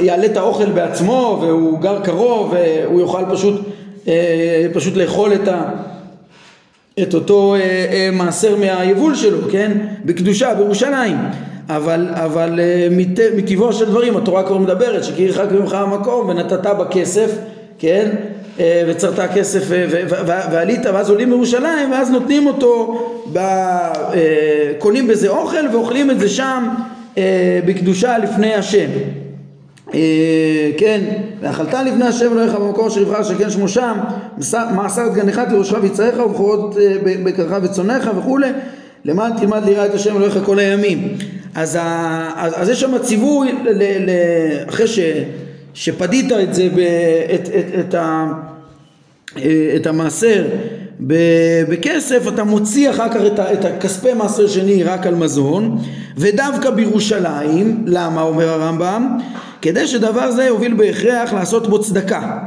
יעלה 0.00 0.26
את 0.26 0.36
האוכל 0.36 0.70
בעצמו 0.70 1.38
והוא 1.42 1.78
גר 1.78 2.00
קרוב 2.04 2.54
והוא 2.54 3.00
יוכל 3.00 3.22
פשוט, 3.32 3.60
אה, 4.08 4.66
פשוט 4.72 4.96
לאכול 4.96 5.34
את, 5.34 5.48
ה, 5.48 5.62
את 7.02 7.14
אותו 7.14 7.54
אה, 7.54 8.08
מעשר 8.12 8.56
מהיבול 8.56 9.14
שלו, 9.14 9.38
כן, 9.50 9.78
בקדושה, 10.04 10.54
בירושלים. 10.54 11.16
אבל, 11.68 12.08
אבל 12.12 12.60
מטבעו 13.36 13.72
של 13.72 13.84
דברים 13.84 14.16
התורה 14.16 14.42
כבר 14.42 14.58
מדברת 14.58 15.04
שכי 15.04 15.22
ירחק 15.22 15.46
ממך 15.52 15.72
המקום 15.72 16.28
ונתת 16.28 16.66
בכסף, 16.66 17.30
כן, 17.78 18.10
אה, 18.10 18.33
וצרת 18.58 19.32
כסף 19.34 19.72
אה, 19.72 19.86
ועלית 20.28 20.86
ואז 20.86 21.10
עולים 21.10 21.28
לירושלים 21.28 21.92
ואז 21.92 22.10
נותנים 22.10 22.46
אותו, 22.46 23.00
אה, 23.36 23.92
קונים 24.78 25.06
בזה 25.06 25.28
אוכל 25.28 25.68
ואוכלים 25.72 26.10
את 26.10 26.20
זה 26.20 26.28
שם 26.28 26.68
בקדושה 27.66 28.18
לפני 28.18 28.54
השם 28.54 28.88
כן, 30.78 31.00
ואכלת 31.40 31.74
לפני 31.74 32.04
השם 32.04 32.32
אלוהיך 32.32 32.54
במקום 32.54 32.86
אשר 32.86 33.00
יבחר 33.00 33.22
שכן 33.22 33.50
שמו 33.50 33.68
שם, 33.68 33.98
מעשר 34.74 35.02
את 35.06 35.14
גנך 35.14 35.40
תירושך 35.48 35.76
ויצריך 35.82 36.18
ובכורות 36.18 36.74
בקרך 37.04 37.52
וצונך 37.62 38.10
וכולי, 38.18 38.48
למען 39.04 39.32
תלמד 39.36 39.64
ליראה 39.64 39.86
את 39.86 39.94
השם 39.94 40.16
אלוהיך 40.16 40.38
כל 40.44 40.58
הימים. 40.58 41.08
אז, 41.54 41.78
אז, 42.36 42.52
אז 42.56 42.68
יש 42.68 42.80
שם 42.80 42.98
ציווי, 42.98 43.52
אחרי 44.68 44.86
ש... 44.86 44.98
שפדית 45.74 46.32
את 46.32 46.54
זה, 46.54 46.68
את, 47.34 47.48
את, 47.48 47.80
את, 47.80 47.94
ה, 47.94 48.26
את 49.76 49.86
המעשר 49.86 50.44
בכסף, 51.68 52.28
אתה 52.28 52.44
מוציא 52.44 52.90
אחר 52.90 53.08
כך 53.08 53.20
את, 53.26 53.40
את 53.40 53.64
הכספי 53.64 54.12
מעשר 54.12 54.48
שני 54.48 54.82
רק 54.82 55.06
על 55.06 55.14
מזון, 55.14 55.78
ודווקא 56.16 56.70
בירושלים, 56.70 57.84
למה 57.86 58.22
אומר 58.22 58.48
הרמב"ם? 58.48 59.18
כדי 59.62 59.86
שדבר 59.86 60.30
זה 60.30 60.44
יוביל 60.44 60.74
בהכרח 60.74 61.32
לעשות 61.32 61.68
בו 61.68 61.82
צדקה. 61.82 62.38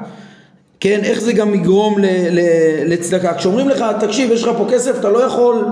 כן, 0.80 1.00
איך 1.04 1.22
זה 1.22 1.34
גם 1.34 1.54
יגרום 1.54 2.00
ל, 2.00 2.06
ל, 2.32 2.40
לצדקה? 2.86 3.34
כשאומרים 3.34 3.70
לך, 3.70 3.86
תקשיב, 4.00 4.32
יש 4.32 4.44
לך 4.44 4.50
פה 4.58 4.68
כסף, 4.72 5.00
אתה 5.00 5.10
לא 5.10 5.24
יכול 5.24 5.66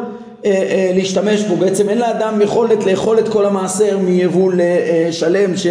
אה, 0.45 0.51
אה, 0.51 0.91
להשתמש 0.95 1.41
בו, 1.41 1.55
בעצם 1.55 1.89
אין 1.89 1.97
לאדם 1.97 2.41
יכולת 2.41 2.85
לאכול 2.85 3.19
את 3.19 3.27
כל 3.27 3.45
המעשר 3.45 3.97
מיבול 3.97 4.61
אה, 4.61 5.07
שלם 5.11 5.57
ש... 5.57 5.67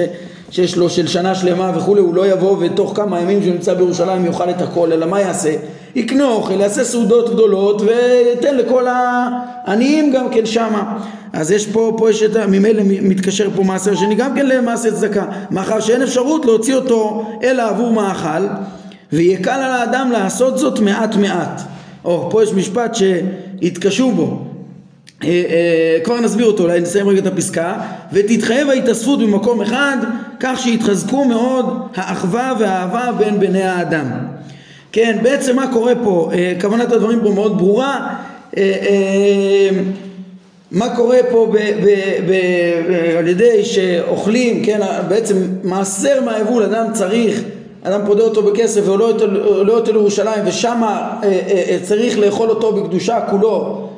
שיש 0.55 0.77
לו 0.77 0.91
של 0.91 1.07
שנה 1.07 1.35
שלמה 1.35 1.73
וכולי, 1.77 2.01
הוא 2.01 2.15
לא 2.15 2.27
יבוא 2.27 2.57
ותוך 2.61 2.93
כמה 2.97 3.21
ימים 3.21 3.43
שהוא 3.43 3.53
נמצא 3.53 3.75
בירושלים 3.75 4.27
יאכל 4.27 4.51
את 4.51 4.63
הכל, 4.63 4.93
אלא 4.93 5.07
מה 5.07 5.21
יעשה? 5.21 5.55
יקנה 5.95 6.25
אוכל, 6.25 6.61
יעשה 6.61 6.85
סעודות 6.85 7.31
גדולות 7.31 7.83
וייתן 7.83 8.57
לכל 8.57 8.87
העניים 8.89 10.13
גם 10.13 10.31
כן 10.31 10.47
שמה. 10.47 10.99
אז 11.33 11.51
יש 11.51 11.67
פה, 11.67 11.95
פה 11.99 12.11
יש 12.11 12.23
את, 12.23 12.37
ממילא 12.37 12.83
מתקשר 12.87 13.49
פה 13.57 13.63
מעשר 13.63 13.95
שני 13.95 14.15
גם 14.15 14.35
כן 14.35 14.47
למעשה 14.47 14.91
צדקה, 14.91 15.25
מאחר 15.51 15.81
שאין 15.81 16.03
אפשרות 16.03 16.45
להוציא 16.45 16.75
אותו 16.75 17.27
אלא 17.43 17.69
עבור 17.69 17.93
מאכל, 17.93 18.47
ויקל 19.13 19.51
על 19.51 19.73
האדם 19.73 20.11
לעשות 20.13 20.59
זאת 20.59 20.81
מעט 20.81 21.17
מעט. 21.17 21.63
או, 22.05 22.29
פה 22.31 22.43
יש 22.43 22.53
משפט 22.53 22.95
שהתקשו 22.95 24.11
בו, 24.11 24.39
אה, 25.25 25.29
אה, 25.29 25.99
כבר 26.05 26.21
נסביר 26.21 26.47
אותו, 26.47 26.63
אולי 26.63 26.81
נסיים 26.81 27.09
רגע 27.09 27.19
את 27.21 27.27
הפסקה 27.27 27.75
ותתחייב 28.13 28.71
ההתאספות 28.71 29.21
במקום 29.21 29.61
אחד 29.61 29.97
כך 30.41 30.61
שיתחזקו 30.61 31.25
מאוד 31.25 31.89
האחווה 31.95 32.53
והאהבה 32.59 33.13
בין 33.19 33.41
בני 33.41 33.63
האדם. 33.63 34.07
כן, 34.93 35.19
בעצם 35.23 35.57
מה 35.57 35.73
קורה 35.73 35.93
פה, 36.05 36.31
אה, 36.33 36.53
כוונת 36.61 36.93
הדברים 36.93 37.21
פה 37.23 37.31
מאוד 37.31 37.59
ברורה. 37.59 38.15
מה 40.71 40.97
קורה 40.97 41.19
פה 41.31 41.47
ב, 41.53 41.57
ב, 41.57 41.89
ב, 42.27 42.33
ב, 42.89 43.17
על 43.19 43.29
ידי 43.29 43.65
שאוכלים, 43.65 44.65
כן, 44.65 44.81
בעצם 45.09 45.37
מעשר 45.63 46.21
מהיבול 46.25 46.63
אדם 46.63 46.87
צריך, 46.93 47.41
אדם 47.83 48.01
פודה 48.07 48.23
אותו 48.23 48.43
בכסף 48.43 48.81
ועולה 48.85 49.73
אותו 49.75 49.93
לירושלים 49.93 50.41
ושם 50.47 50.83
צריך 51.83 52.19
לאכול 52.19 52.51
אותו 52.51 52.73
בקדושה 52.73 53.21
כולו. 53.31 53.51
אה, 53.51 53.67
אה, 53.67 53.94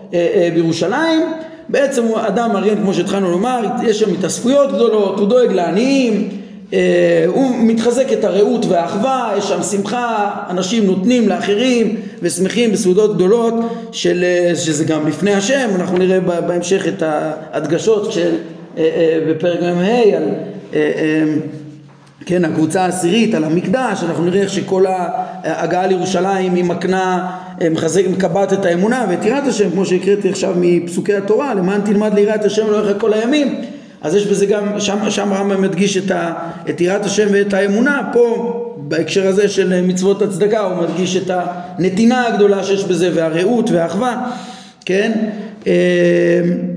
בירושלים. 0.55 1.21
בעצם 1.69 2.05
הוא 2.05 2.19
אדם 2.27 2.53
מארגן 2.53 2.77
כמו 2.77 2.95
שהתחלנו 2.95 3.31
לומר 3.31 3.61
יש 3.83 4.01
שם 4.01 4.13
התאספויות 4.13 4.73
גדולות 4.73 5.19
הוא 5.19 5.29
דואג 5.29 5.53
לעניים 5.53 6.29
אה, 6.73 7.25
הוא 7.27 7.57
מתחזק 7.59 8.13
את 8.13 8.25
הרעות 8.25 8.67
והאחווה 8.67 9.35
יש 9.39 9.45
שם 9.45 9.63
שמחה 9.63 10.31
אנשים 10.51 10.87
נותנים 10.87 11.29
לאחרים 11.29 11.97
ושמחים 12.23 12.73
בסעודות 12.73 13.15
גדולות 13.15 13.55
של, 13.93 14.25
שזה 14.55 14.85
גם 14.85 15.09
לפני 15.09 15.35
השם 15.35 15.69
אנחנו 15.75 15.99
נראה 15.99 16.21
בהמשך 16.21 16.89
את 16.89 17.03
ההדגשות 17.03 18.13
של 18.13 18.35
בפרק 19.29 19.61
מ"ה 19.63 20.17
על 20.17 20.23
כן, 22.27 22.45
הקבוצה 22.45 22.85
העשירית 22.85 23.35
על 23.35 23.45
המקדש, 23.45 24.03
אנחנו 24.03 24.25
נראה 24.25 24.41
איך 24.41 24.51
שכל 24.51 24.85
ההגעה 24.89 25.87
לירושלים 25.87 26.55
היא 26.55 26.65
מקנה, 26.65 27.31
אה, 27.31 27.46
מחזק, 27.71 28.03
מקבעת 28.11 28.53
את 28.53 28.65
האמונה 28.65 29.07
ואת 29.09 29.25
יראת 29.25 29.47
השם, 29.47 29.71
כמו 29.71 29.87
שהקראתי 29.87 30.29
עכשיו 30.29 30.55
מפסוקי 30.61 31.15
התורה, 31.15 31.55
למען 31.55 31.81
תלמד 31.81 32.15
ליראת 32.15 32.45
השם 32.45 32.71
לאורך 32.71 33.01
כל 33.01 33.13
הימים, 33.13 33.61
אז 34.03 34.15
יש 34.15 34.27
בזה 34.27 34.47
גם, 34.47 34.81
שם, 34.81 35.11
שם 35.11 35.33
רמב"ם 35.33 35.63
מדגיש 35.63 35.97
את, 35.97 36.11
ה, 36.11 36.33
את 36.71 36.81
יראת 36.81 37.05
השם 37.05 37.27
ואת 37.33 37.55
האמונה, 37.55 38.11
פה 38.13 38.53
בהקשר 38.77 39.27
הזה 39.29 39.49
של 39.49 39.83
מצוות 39.83 40.23
הצדקה 40.23 40.61
הוא 40.61 40.83
מדגיש 40.83 41.17
את 41.17 41.31
הנתינה 41.31 42.27
הגדולה 42.27 42.65
שיש 42.65 42.85
בזה 42.85 43.11
והרעות 43.15 43.71
והאחווה, 43.71 44.31
כן? 44.85 45.13
אה, 45.67 45.73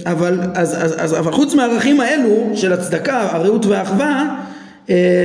אבל, 0.05 0.39
אז, 0.53 0.75
אז, 0.83 0.95
אז, 0.97 1.19
אבל 1.19 1.31
חוץ 1.31 1.53
מהערכים 1.53 2.01
האלו 2.01 2.49
של 2.55 2.73
הצדקה, 2.73 3.27
הרעות 3.31 3.65
והאחווה 3.65 4.35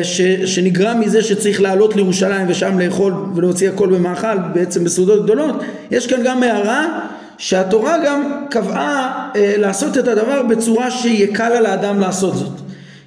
ש, 0.03 0.21
שנגרם 0.23 1.01
מזה 1.01 1.23
שצריך 1.23 1.61
לעלות 1.61 1.97
לירושלים 1.97 2.47
ושם 2.49 2.79
לאכול 2.79 3.15
ולהוציא 3.35 3.69
הכל 3.69 3.89
במאכל 3.89 4.39
בעצם 4.55 4.85
בסעודות 4.85 5.25
גדולות 5.25 5.55
יש 5.91 6.07
כאן 6.07 6.23
גם 6.25 6.43
הערה 6.43 7.01
שהתורה 7.39 7.97
גם 8.07 8.45
קבעה 8.51 9.31
אה, 9.37 9.55
לעשות 9.57 9.99
את 9.99 10.09
הדבר 10.09 10.43
בצורה 10.43 10.91
שיקל 10.91 11.53
על 11.53 11.67
האדם 11.67 12.01
לעשות 12.01 12.37
זאת 12.37 12.61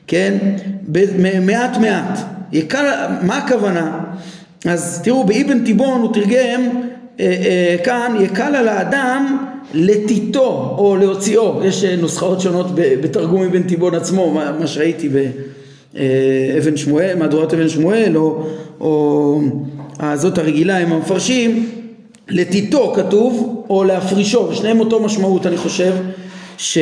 כן? 0.08 0.38
מעט 1.42 1.78
מעט. 1.78 2.20
יקל, 2.52 2.86
מה 3.22 3.38
הכוונה? 3.38 4.00
אז 4.66 5.02
תראו 5.04 5.24
באבן 5.24 5.66
תיבון 5.66 6.02
הוא 6.02 6.14
תרגם 6.14 6.62
אה, 7.20 7.26
אה, 7.26 7.76
כאן 7.84 8.16
יקל 8.20 8.56
על 8.56 8.68
האדם 8.68 9.48
לתיתו 9.74 10.76
או 10.78 10.96
להוציאו. 11.00 11.62
יש 11.66 11.84
אה, 11.84 11.96
נוסחאות 11.96 12.42
שונות 12.42 12.68
בתרגום 12.76 13.44
אבן 13.44 13.64
תיבון 13.64 13.96
עצמו 13.96 14.32
מה, 14.32 14.52
מה 14.60 14.68
שראיתי 14.68 15.10
ב... 15.10 15.18
אה, 15.98 16.58
אבן 16.58 16.78
שמואל, 16.78 17.16
מהדורת 17.20 17.54
אבן 17.54 17.70
שמואל, 17.70 18.18
או, 18.18 18.48
או 18.80 19.42
הזאת 20.00 20.38
הרגילה 20.38 20.78
עם 20.78 20.94
המפרשים, 20.94 21.70
לתיתו 22.30 22.94
כתוב, 22.96 23.66
או 23.70 23.84
להפרישו, 23.84 24.56
שניהם 24.56 24.80
אותו 24.80 25.00
משמעות 25.00 25.46
אני 25.46 25.58
חושב, 25.58 25.94
ש, 26.58 26.78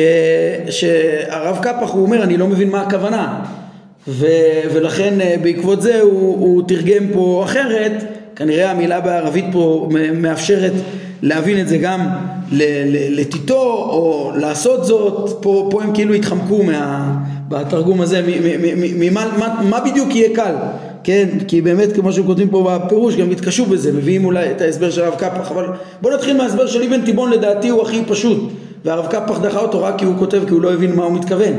שהרב 0.70 1.58
קפח 1.62 1.90
הוא 1.90 2.02
אומר 2.02 2.22
אני 2.22 2.36
לא 2.36 2.46
מבין 2.46 2.70
מה 2.70 2.80
הכוונה, 2.80 3.44
ו, 4.08 4.26
ולכן 4.72 5.20
אה, 5.20 5.34
בעקבות 5.42 5.82
זה 5.82 6.00
הוא, 6.00 6.38
הוא 6.38 6.62
תרגם 6.68 7.06
פה 7.12 7.42
אחרת, 7.44 8.04
כנראה 8.36 8.70
המילה 8.70 9.00
בערבית 9.00 9.44
פה 9.52 9.88
מאפשרת 10.14 10.72
להבין 11.22 11.60
את 11.60 11.68
זה 11.68 11.78
גם 11.78 12.08
לתיתו 13.10 13.62
או 13.90 14.32
לעשות 14.36 14.84
זאת, 14.84 15.42
פה, 15.42 15.68
פה 15.70 15.82
הם 15.82 15.94
כאילו 15.94 16.14
התחמקו 16.14 16.62
מה, 16.62 17.14
בתרגום 17.48 18.00
הזה, 18.00 18.22
מה, 19.62 19.80
בדיוק 19.80 20.14
יהיה 20.14 20.36
קל, 20.36 20.54
כן, 21.04 21.28
כי 21.48 21.60
באמת 21.60 21.92
כמו 21.92 22.12
שהם 22.12 22.26
כותבים 22.26 22.48
פה 22.48 22.78
בפירוש 22.86 23.16
גם 23.16 23.30
התקשו 23.30 23.66
בזה, 23.66 23.92
מביאים 23.92 24.24
אולי 24.24 24.50
את 24.50 24.60
ההסבר 24.60 24.90
של 24.90 25.04
הרב 25.04 25.14
קפח, 25.14 25.50
אבל 25.50 25.66
בוא 26.00 26.12
נתחיל 26.12 26.36
מההסבר 26.36 26.66
של 26.66 26.82
אבן 26.82 27.04
תיבון 27.04 27.30
לדעתי 27.30 27.68
הוא 27.68 27.82
הכי 27.82 28.02
פשוט, 28.06 28.52
והרב 28.84 29.06
קפח 29.06 29.38
דחה 29.38 29.60
אותו 29.60 29.82
רק 29.82 29.98
כי 29.98 30.04
הוא 30.04 30.14
כותב 30.18 30.42
כי 30.46 30.52
הוא 30.52 30.62
לא 30.62 30.72
הבין 30.72 30.96
מה 30.96 31.04
הוא 31.04 31.12
מתכוון. 31.12 31.52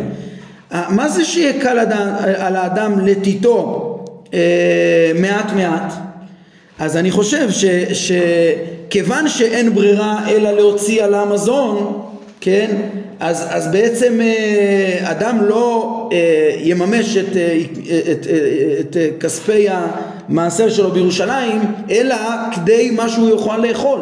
מה 0.72 1.10
זה 1.10 1.26
שיהיה 1.26 1.62
קל 1.62 1.80
על 2.38 2.56
האדם 2.56 3.06
לתיתו 3.06 3.84
אה, 4.34 5.12
מעט 5.20 5.54
מעט? 5.56 5.94
אז 6.80 6.98
אני 6.98 7.12
חושב 7.12 7.50
שכיוון 7.94 9.28
שאין 9.28 9.74
ברירה 9.74 10.30
אלא 10.30 10.52
להוציא 10.52 11.04
על 11.04 11.14
המזון, 11.14 12.02
כן, 12.42 12.76
אז, 13.20 13.46
אז 13.50 13.72
בעצם 13.72 14.22
אה, 14.22 15.12
אדם 15.12 15.38
לא 15.42 16.10
אה, 16.12 16.56
יממש 16.60 17.18
את, 17.18 17.38
אה, 17.38 17.58
את, 18.12 18.28
את, 18.80 18.98
את 18.98 18.98
כספי 19.24 19.68
המעשר 19.70 20.70
שלו 20.70 20.92
בירושלים, 20.92 21.62
אלא 21.92 22.16
כדי 22.56 22.92
מה 22.92 23.10
שהוא 23.10 23.30
יוכל 23.30 23.58
לאכול. 23.58 24.00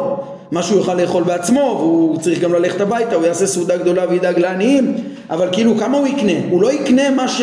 מה 0.50 0.62
שהוא 0.62 0.78
יוכל 0.78 0.94
לאכול 0.94 1.22
בעצמו, 1.22 1.76
והוא 1.80 2.18
צריך 2.20 2.40
גם 2.40 2.52
ללכת 2.52 2.80
הביתה, 2.80 3.14
הוא 3.16 3.26
יעשה 3.26 3.46
סעודה 3.46 3.76
גדולה 3.76 4.04
וידאג 4.08 4.38
לעניים, 4.38 4.94
אבל 5.30 5.48
כאילו 5.52 5.76
כמה 5.78 5.98
הוא 5.98 6.06
יקנה? 6.06 6.32
הוא 6.50 6.62
לא 6.62 6.72
יקנה 6.72 7.10
מה 7.10 7.28
ש... 7.28 7.42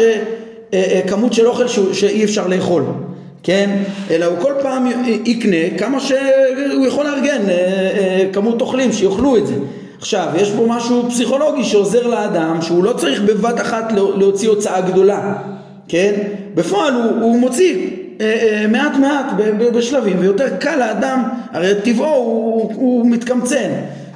כמות 1.07 1.33
של 1.33 1.47
אוכל 1.47 1.67
שאי 1.93 2.23
אפשר 2.23 2.47
לאכול. 2.47 2.83
כן? 3.43 3.69
אלא 4.11 4.25
הוא 4.25 4.37
כל 4.41 4.53
פעם 4.61 4.87
יקנה 5.25 5.77
כמה 5.77 5.99
שהוא 5.99 6.85
יכול 6.87 7.05
לארגן 7.05 7.41
כמות 8.33 8.61
אוכלים 8.61 8.93
שיאכלו 8.93 9.37
את 9.37 9.47
זה. 9.47 9.55
עכשיו, 10.03 10.27
יש 10.35 10.51
פה 10.51 10.65
משהו 10.67 11.09
פסיכולוגי 11.09 11.63
שעוזר 11.63 12.07
לאדם 12.07 12.61
שהוא 12.61 12.83
לא 12.83 12.93
צריך 12.93 13.21
בבת 13.21 13.61
אחת 13.61 13.91
להוציא 13.91 14.49
הוצאה 14.49 14.81
גדולה, 14.81 15.33
כן? 15.87 16.13
בפועל 16.55 16.93
הוא, 16.93 17.21
הוא 17.21 17.39
מוציא 17.39 17.89
אה, 18.21 18.25
אה, 18.25 18.67
מעט 18.67 18.91
מעט 18.95 19.25
בשלבים 19.73 20.17
ויותר 20.19 20.57
קל 20.59 20.75
לאדם, 20.75 21.23
הרי 21.51 21.73
טבעו 21.83 22.05
הוא, 22.05 22.73
הוא 22.75 23.09
מתקמצן, 23.09 23.69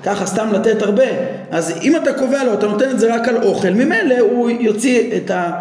ככה 0.04 0.26
סתם 0.26 0.47
לתת 0.54 0.82
הרבה, 0.82 1.04
אז 1.52 1.73
אם 1.82 1.95
אתה 1.95 2.13
קובע 2.13 2.43
לו, 2.43 2.54
אתה 2.54 2.67
נותן 2.67 2.89
את 2.89 3.00
זה 3.00 3.15
רק 3.15 3.28
על 3.28 3.43
אוכל, 3.43 3.69
ממילא 3.69 4.19
הוא 4.19 4.50
יוציא 4.50 5.17
את, 5.17 5.32
ה, 5.32 5.52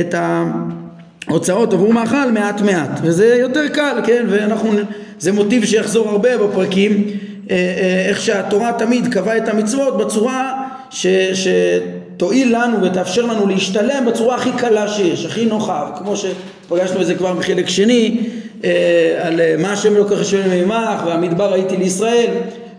את 0.00 0.14
ההוצאות 1.28 1.72
עבור 1.72 1.92
מאכל 1.92 2.30
מעט 2.32 2.60
מעט, 2.60 3.00
וזה 3.02 3.36
יותר 3.40 3.68
קל, 3.68 4.00
כן? 4.04 4.24
ואנחנו, 4.28 4.70
זה 5.18 5.32
מוטיב 5.32 5.64
שיחזור 5.64 6.08
הרבה 6.08 6.38
בפרקים 6.38 7.06
איך 8.08 8.20
שהתורה 8.20 8.72
תמיד 8.72 9.14
קבעה 9.14 9.36
את 9.36 9.48
המצוות 9.48 9.98
בצורה 9.98 10.64
ש, 10.90 11.06
שתועיל 11.34 12.56
לנו 12.56 12.82
ותאפשר 12.82 13.26
לנו 13.26 13.46
להשתלם 13.46 14.04
בצורה 14.06 14.36
הכי 14.36 14.50
קלה 14.56 14.88
שיש, 14.88 15.26
הכי 15.26 15.46
נוחה, 15.46 15.90
כמו 15.98 16.14
שפגשנו 16.16 17.00
את 17.00 17.06
זה 17.06 17.14
כבר 17.14 17.32
בחלק 17.32 17.68
שני, 17.68 18.20
אה, 18.64 19.20
על 19.22 19.40
מה 19.58 19.72
השם 19.72 19.94
לא 19.94 20.04
ככה 20.10 20.24
שואל 20.24 20.64
ממך 20.64 21.02
והמדבר 21.06 21.52
הייתי 21.52 21.76
לישראל 21.76 22.30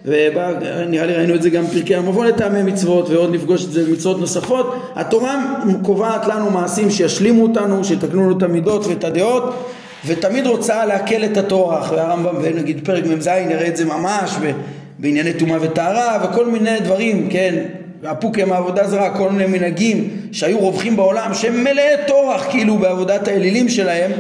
ונראה 0.06 1.06
לי 1.06 1.14
ראינו 1.14 1.36
את 1.36 1.42
זה 1.42 1.50
גם 1.50 1.66
בפרקי 1.66 1.96
המבוא 1.96 2.26
לטעמי 2.26 2.64
מצוות 2.64 3.10
ועוד 3.10 3.34
נפגוש 3.34 3.66
את 3.66 3.72
זה 3.72 3.86
במצוות 3.86 4.20
נוספות. 4.20 4.76
התורה 4.96 5.56
קובעת 5.82 6.28
לנו 6.28 6.50
מעשים 6.50 6.92
שישלימו 6.92 7.44
אותנו, 7.44 7.84
שיתקנו 7.84 8.22
לנו 8.22 8.38
את 8.38 8.44
המידות 8.44 8.86
ואת 8.88 9.04
הדעות 9.04 9.54
ותמיד 10.06 10.48
רוצה 10.48 10.86
להקל 10.86 11.26
את 11.26 11.38
הטורח, 11.38 11.92
והרמב"ם 11.92 12.36
ונגיד 12.42 12.80
פרק 12.84 13.04
מ"ז 13.06 13.28
יראה 13.28 13.68
את 13.68 13.78
זה 13.78 13.86
ממש 13.86 14.32
בענייני 15.00 15.34
טומאה 15.34 15.58
וטהרה 15.62 16.20
וכל 16.24 16.46
מיני 16.46 16.80
דברים, 16.80 17.30
כן, 17.30 17.56
הפוקי 18.04 18.44
מהעבודה 18.44 18.88
זרה, 18.88 19.18
כל 19.18 19.30
מיני 19.30 19.58
מנהגים 19.58 20.10
שהיו 20.32 20.60
רווחים 20.60 20.96
בעולם 20.96 21.34
שהם 21.34 21.64
מלאי 21.64 21.92
טורח 22.08 22.46
כאילו 22.52 22.78
בעבודת 22.78 23.28
האלילים 23.28 23.70
שלהם. 23.70 24.12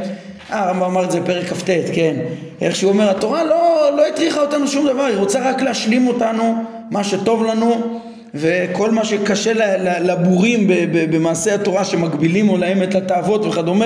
אה, 0.51 0.63
הרמב"ם 0.63 0.83
אמר 0.83 1.03
את 1.03 1.11
זה 1.11 1.19
בפרק 1.19 1.45
כ"ט, 1.45 1.69
כן, 1.93 2.15
איך 2.61 2.75
שהוא 2.75 2.91
אומר 2.91 3.09
התורה 3.09 3.43
לא, 3.43 3.89
לא 3.97 4.07
הטריחה 4.07 4.41
אותנו 4.41 4.67
שום 4.67 4.87
דבר, 4.87 5.03
היא 5.03 5.17
רוצה 5.17 5.49
רק 5.49 5.61
להשלים 5.61 6.07
אותנו 6.07 6.55
מה 6.91 7.03
שטוב 7.03 7.43
לנו 7.43 7.99
וכל 8.33 8.91
מה 8.91 9.05
שקשה 9.05 9.51
לבורים 9.99 10.67
במעשה 11.11 11.55
התורה 11.55 11.85
שמגבילים 11.85 12.49
או 12.49 12.57
להם 12.57 12.83
את 12.83 12.95
התאוות 12.95 13.45
וכדומה 13.45 13.85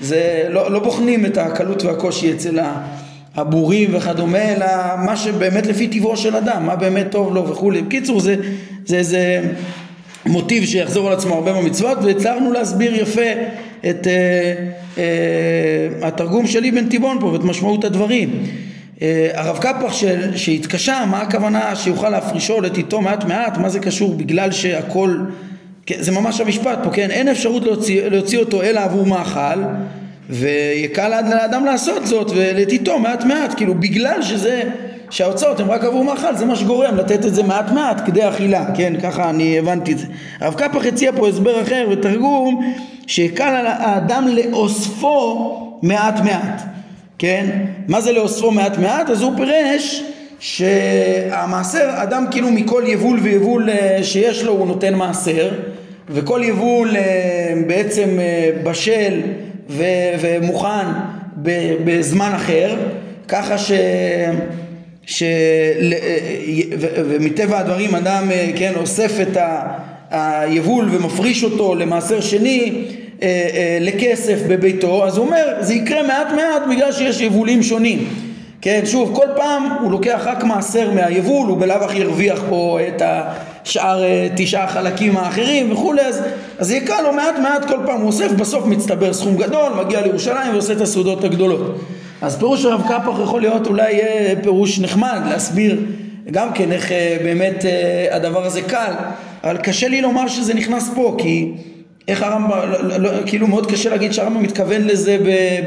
זה 0.00 0.44
לא, 0.50 0.70
לא 0.70 0.78
בוחנים 0.78 1.26
את 1.26 1.38
הקלות 1.38 1.82
והקושי 1.82 2.32
אצל 2.32 2.58
הבורים 3.36 3.90
וכדומה, 3.92 4.52
אלא 4.52 4.66
מה 5.04 5.16
שבאמת 5.16 5.66
לפי 5.66 5.88
טבעו 5.88 6.16
של 6.16 6.36
אדם, 6.36 6.66
מה 6.66 6.76
באמת 6.76 7.06
טוב 7.10 7.34
לו 7.34 7.48
וכולי. 7.48 7.82
בקיצור, 7.82 8.20
זה, 8.20 8.36
זה, 8.86 9.02
זה 9.02 9.40
מוטיב 10.26 10.64
שיחזור 10.64 11.06
על 11.06 11.12
עצמו 11.12 11.34
הרבה 11.34 11.52
במצוות, 11.52 11.98
והצלחנו 12.02 12.52
להסביר 12.52 12.94
יפה 12.94 13.30
את 13.90 14.06
אה, 14.06 14.54
אה, 14.98 16.08
התרגום 16.08 16.46
של 16.46 16.64
אבן 16.64 16.88
תיבון 16.88 17.20
פה 17.20 17.26
ואת 17.26 17.44
משמעות 17.44 17.84
הדברים. 17.84 18.30
אה, 19.02 19.30
הרב 19.34 19.58
קפח 19.58 19.92
שהתקשה, 20.36 21.04
מה 21.10 21.20
הכוונה 21.20 21.76
שיוכל 21.76 22.08
להפרישו 22.08 22.60
לתיתו 22.60 23.00
מעט 23.00 23.24
מעט, 23.24 23.58
מה 23.58 23.68
זה 23.68 23.78
קשור 23.78 24.14
בגלל 24.14 24.52
שהכל 24.52 25.18
זה 25.98 26.12
ממש 26.12 26.40
המשפט 26.40 26.78
פה, 26.82 26.90
כן? 26.90 27.10
אין 27.10 27.28
אפשרות 27.28 27.64
להוציא, 27.64 28.02
להוציא 28.08 28.38
אותו 28.38 28.62
אלא 28.62 28.80
עבור 28.80 29.06
מאכל 29.06 29.60
ויקל 30.30 31.20
לאדם 31.20 31.64
לעשות 31.64 32.06
זאת 32.06 32.30
ולתיתו 32.34 32.98
מעט 32.98 33.24
מעט, 33.24 33.54
כאילו 33.56 33.74
בגלל 33.74 34.22
שזה, 34.22 34.62
שההוצאות 35.10 35.60
הן 35.60 35.66
רק 35.68 35.84
עבור 35.84 36.04
מאכל, 36.04 36.36
זה 36.36 36.44
מה 36.44 36.56
שגורם 36.56 36.96
לתת 36.96 37.24
את 37.24 37.34
זה 37.34 37.42
מעט 37.42 37.70
מעט 37.70 38.06
כדי 38.06 38.28
אכילה, 38.28 38.64
כן? 38.74 38.92
ככה 39.02 39.30
אני 39.30 39.58
הבנתי 39.58 39.92
את 39.92 39.98
זה. 39.98 40.06
הרב 40.40 40.54
קפח 40.54 40.86
הציע 40.86 41.12
פה 41.16 41.28
הסבר 41.28 41.62
אחר 41.62 41.86
ותרגום 41.90 42.74
שיקל 43.06 43.44
על 43.44 43.66
האדם 43.66 44.28
לאוספו 44.28 45.78
מעט 45.82 46.20
מעט, 46.20 46.62
כן? 47.18 47.46
מה 47.88 48.00
זה 48.00 48.12
לאוספו 48.12 48.50
מעט 48.50 48.78
מעט? 48.78 49.10
אז 49.10 49.22
הוא 49.22 49.32
פירש 49.36 50.02
שהמעשר, 50.38 51.90
אדם 51.94 52.24
כאילו 52.30 52.50
מכל 52.50 52.82
יבול 52.86 53.18
ויבול 53.22 53.70
אה, 53.70 53.98
שיש 54.02 54.44
לו 54.44 54.52
הוא 54.52 54.66
נותן 54.66 54.94
מעשר 54.94 55.50
וכל 56.10 56.40
יבול 56.44 56.96
אה, 56.96 57.02
בעצם 57.66 58.18
אה, 58.18 58.50
בשל 58.62 59.20
ומוכן 60.20 60.86
בזמן 61.84 62.32
אחר 62.34 62.76
ככה 63.28 63.58
ש... 63.58 63.72
ש... 65.06 65.22
ומטבע 66.96 67.58
הדברים 67.58 67.94
אדם 67.94 68.30
כן 68.56 68.72
אוסף 68.76 69.20
את 69.20 69.36
היבול 70.10 70.88
ומפריש 70.90 71.44
אותו 71.44 71.74
למעשר 71.74 72.20
שני 72.20 72.84
לכסף 73.80 74.38
בביתו 74.48 75.06
אז 75.06 75.16
הוא 75.16 75.26
אומר 75.26 75.54
זה 75.60 75.74
יקרה 75.74 76.02
מעט 76.02 76.26
מעט 76.36 76.62
בגלל 76.70 76.92
שיש 76.92 77.20
יבולים 77.20 77.62
שונים. 77.62 78.08
כן, 78.60 78.80
שוב, 78.84 79.12
כל 79.14 79.26
פעם 79.36 79.62
הוא 79.80 79.90
לוקח 79.90 80.20
רק 80.24 80.44
מעשר 80.44 80.90
מהיבול, 80.90 81.48
הוא 81.48 81.60
בלאו 81.60 81.84
הכי 81.84 81.98
ירוויח 81.98 82.42
פה 82.48 82.78
את 82.88 83.02
השאר 83.02 83.55
אה, 83.76 84.28
תשעה 84.36 84.68
חלקים 84.68 85.16
האחרים 85.16 85.72
וכולי, 85.72 86.02
אז, 86.02 86.22
אז 86.58 86.70
יקרא 86.70 87.00
לו 87.00 87.12
מעט 87.12 87.34
מעט 87.42 87.64
כל 87.64 87.78
פעם 87.86 88.00
הוא 88.00 88.06
אוסף, 88.06 88.32
בסוף 88.32 88.66
מצטבר 88.66 89.12
סכום 89.12 89.36
גדול, 89.36 89.72
מגיע 89.84 90.00
לירושלים 90.00 90.52
ועושה 90.52 90.72
את 90.72 90.80
הסעודות 90.80 91.24
הגדולות. 91.24 91.78
אז 92.22 92.38
פירוש 92.38 92.64
הרב 92.64 92.82
קפח 92.82 93.20
יכול 93.22 93.40
להיות 93.40 93.66
אולי 93.66 94.00
פירוש 94.42 94.78
נחמד, 94.78 95.20
להסביר 95.30 95.76
גם 96.30 96.52
כן 96.52 96.72
איך 96.72 96.92
אה, 96.92 97.16
באמת 97.22 97.64
אה, 97.64 98.16
הדבר 98.16 98.44
הזה 98.44 98.62
קל, 98.62 98.92
אבל 99.44 99.56
קשה 99.56 99.88
לי 99.88 100.00
לומר 100.00 100.28
שזה 100.28 100.54
נכנס 100.54 100.90
פה, 100.94 101.16
כי 101.18 101.52
איך 102.08 102.22
הרמב"ם, 102.22 102.50
לא, 102.82 102.96
לא, 102.96 103.10
כאילו 103.26 103.46
מאוד 103.46 103.70
קשה 103.70 103.90
להגיד 103.90 104.12
שהרמב"ם 104.12 104.42
מתכוון 104.42 104.82
לזה 104.82 105.18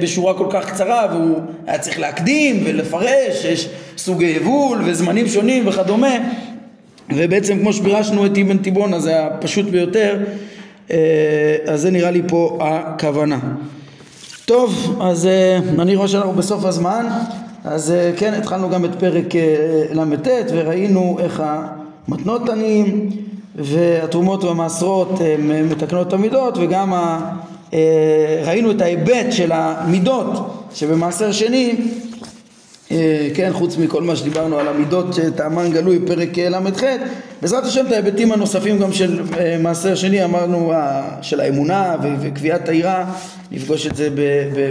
בשורה 0.02 0.34
כל 0.34 0.48
כך 0.50 0.72
קצרה 0.72 1.08
והוא 1.12 1.40
היה 1.68 1.78
צריך 1.78 2.00
להקדים 2.00 2.64
ולפרש, 2.66 3.46
יש 3.46 3.70
סוגי 3.98 4.26
יבול 4.26 4.82
וזמנים 4.86 5.28
שונים 5.28 5.68
וכדומה 5.68 6.18
ובעצם 7.16 7.60
כמו 7.60 7.74
שפירשנו 7.74 8.26
את 8.26 8.32
אבן 8.38 8.58
תיבון 8.58 8.94
אז 8.94 9.04
זה 9.04 9.26
הפשוט 9.26 9.66
ביותר 9.66 10.18
אה, 10.92 10.98
אז 11.66 11.82
זה 11.82 11.92
נראה 11.92 12.12
לי 12.12 12.22
פה 12.28 12.58
הכוונה. 12.62 13.40
טוב, 14.46 14.98
אז 15.02 15.26
אה, 15.26 15.60
אני 15.80 15.96
רואה 15.96 16.08
שאנחנו 16.08 16.32
בסוף 16.32 16.66
הזמן 16.66 17.08
אז 17.64 17.92
אה, 17.92 18.12
כן, 18.18 18.34
התחלנו 18.34 18.70
גם 18.70 18.86
את 18.86 18.96
פרק 19.00 19.26
ל"ט 19.92 20.28
וראינו 20.52 21.18
איך 21.20 21.44
המתנות 22.08 22.50
עניים 22.50 23.10
והתרומות 23.56 24.44
והמעשרות 24.44 25.20
מתקנות 25.70 26.08
את 26.08 26.14
המידות 26.14 26.58
וגם 26.58 26.94
ראינו 28.46 28.72
את 28.72 28.82
ההיבט 28.82 29.32
של 29.32 29.52
המידות 29.52 30.54
שבמעשר 30.74 31.32
שני 31.32 31.76
כן, 33.34 33.50
חוץ 33.54 33.78
מכל 33.78 34.04
מה 34.04 34.16
שדיברנו 34.16 34.60
על 34.60 34.68
המידות 34.68 35.14
שטעמן 35.14 35.72
גלוי 35.72 36.00
פרק 36.08 36.38
ל"ח 36.38 36.84
בעזרת 37.42 37.64
השם 37.64 37.88
את 37.88 37.92
ההיבטים 37.92 38.32
הנוספים 38.32 38.80
גם 38.80 38.94
של 38.94 39.22
אה, 39.38 39.58
מעשר 39.60 39.96
שני 39.96 40.24
אמרנו 40.24 40.74
של 41.22 41.40
האמונה 41.40 41.96
וקביעת 42.22 42.70
העירה 42.70 43.06
נפגוש 43.52 43.88
את 43.88 43.96
זה 43.96 44.10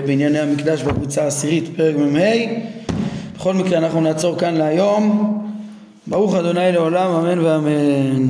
בענייני 0.07 0.39
המקדש 0.39 0.83
בקבוצה 0.83 1.25
העשירית 1.25 1.65
פרק 1.77 1.97
מ"ה 1.97 2.21
בכל 3.37 3.55
מקרה 3.55 3.79
אנחנו 3.79 4.01
נעצור 4.01 4.39
כאן 4.39 4.55
להיום. 4.55 5.35
ברוך 6.07 6.35
אדוני 6.35 6.73
לעולם 6.73 7.11
אמן 7.11 7.39
ואמן 7.39 8.27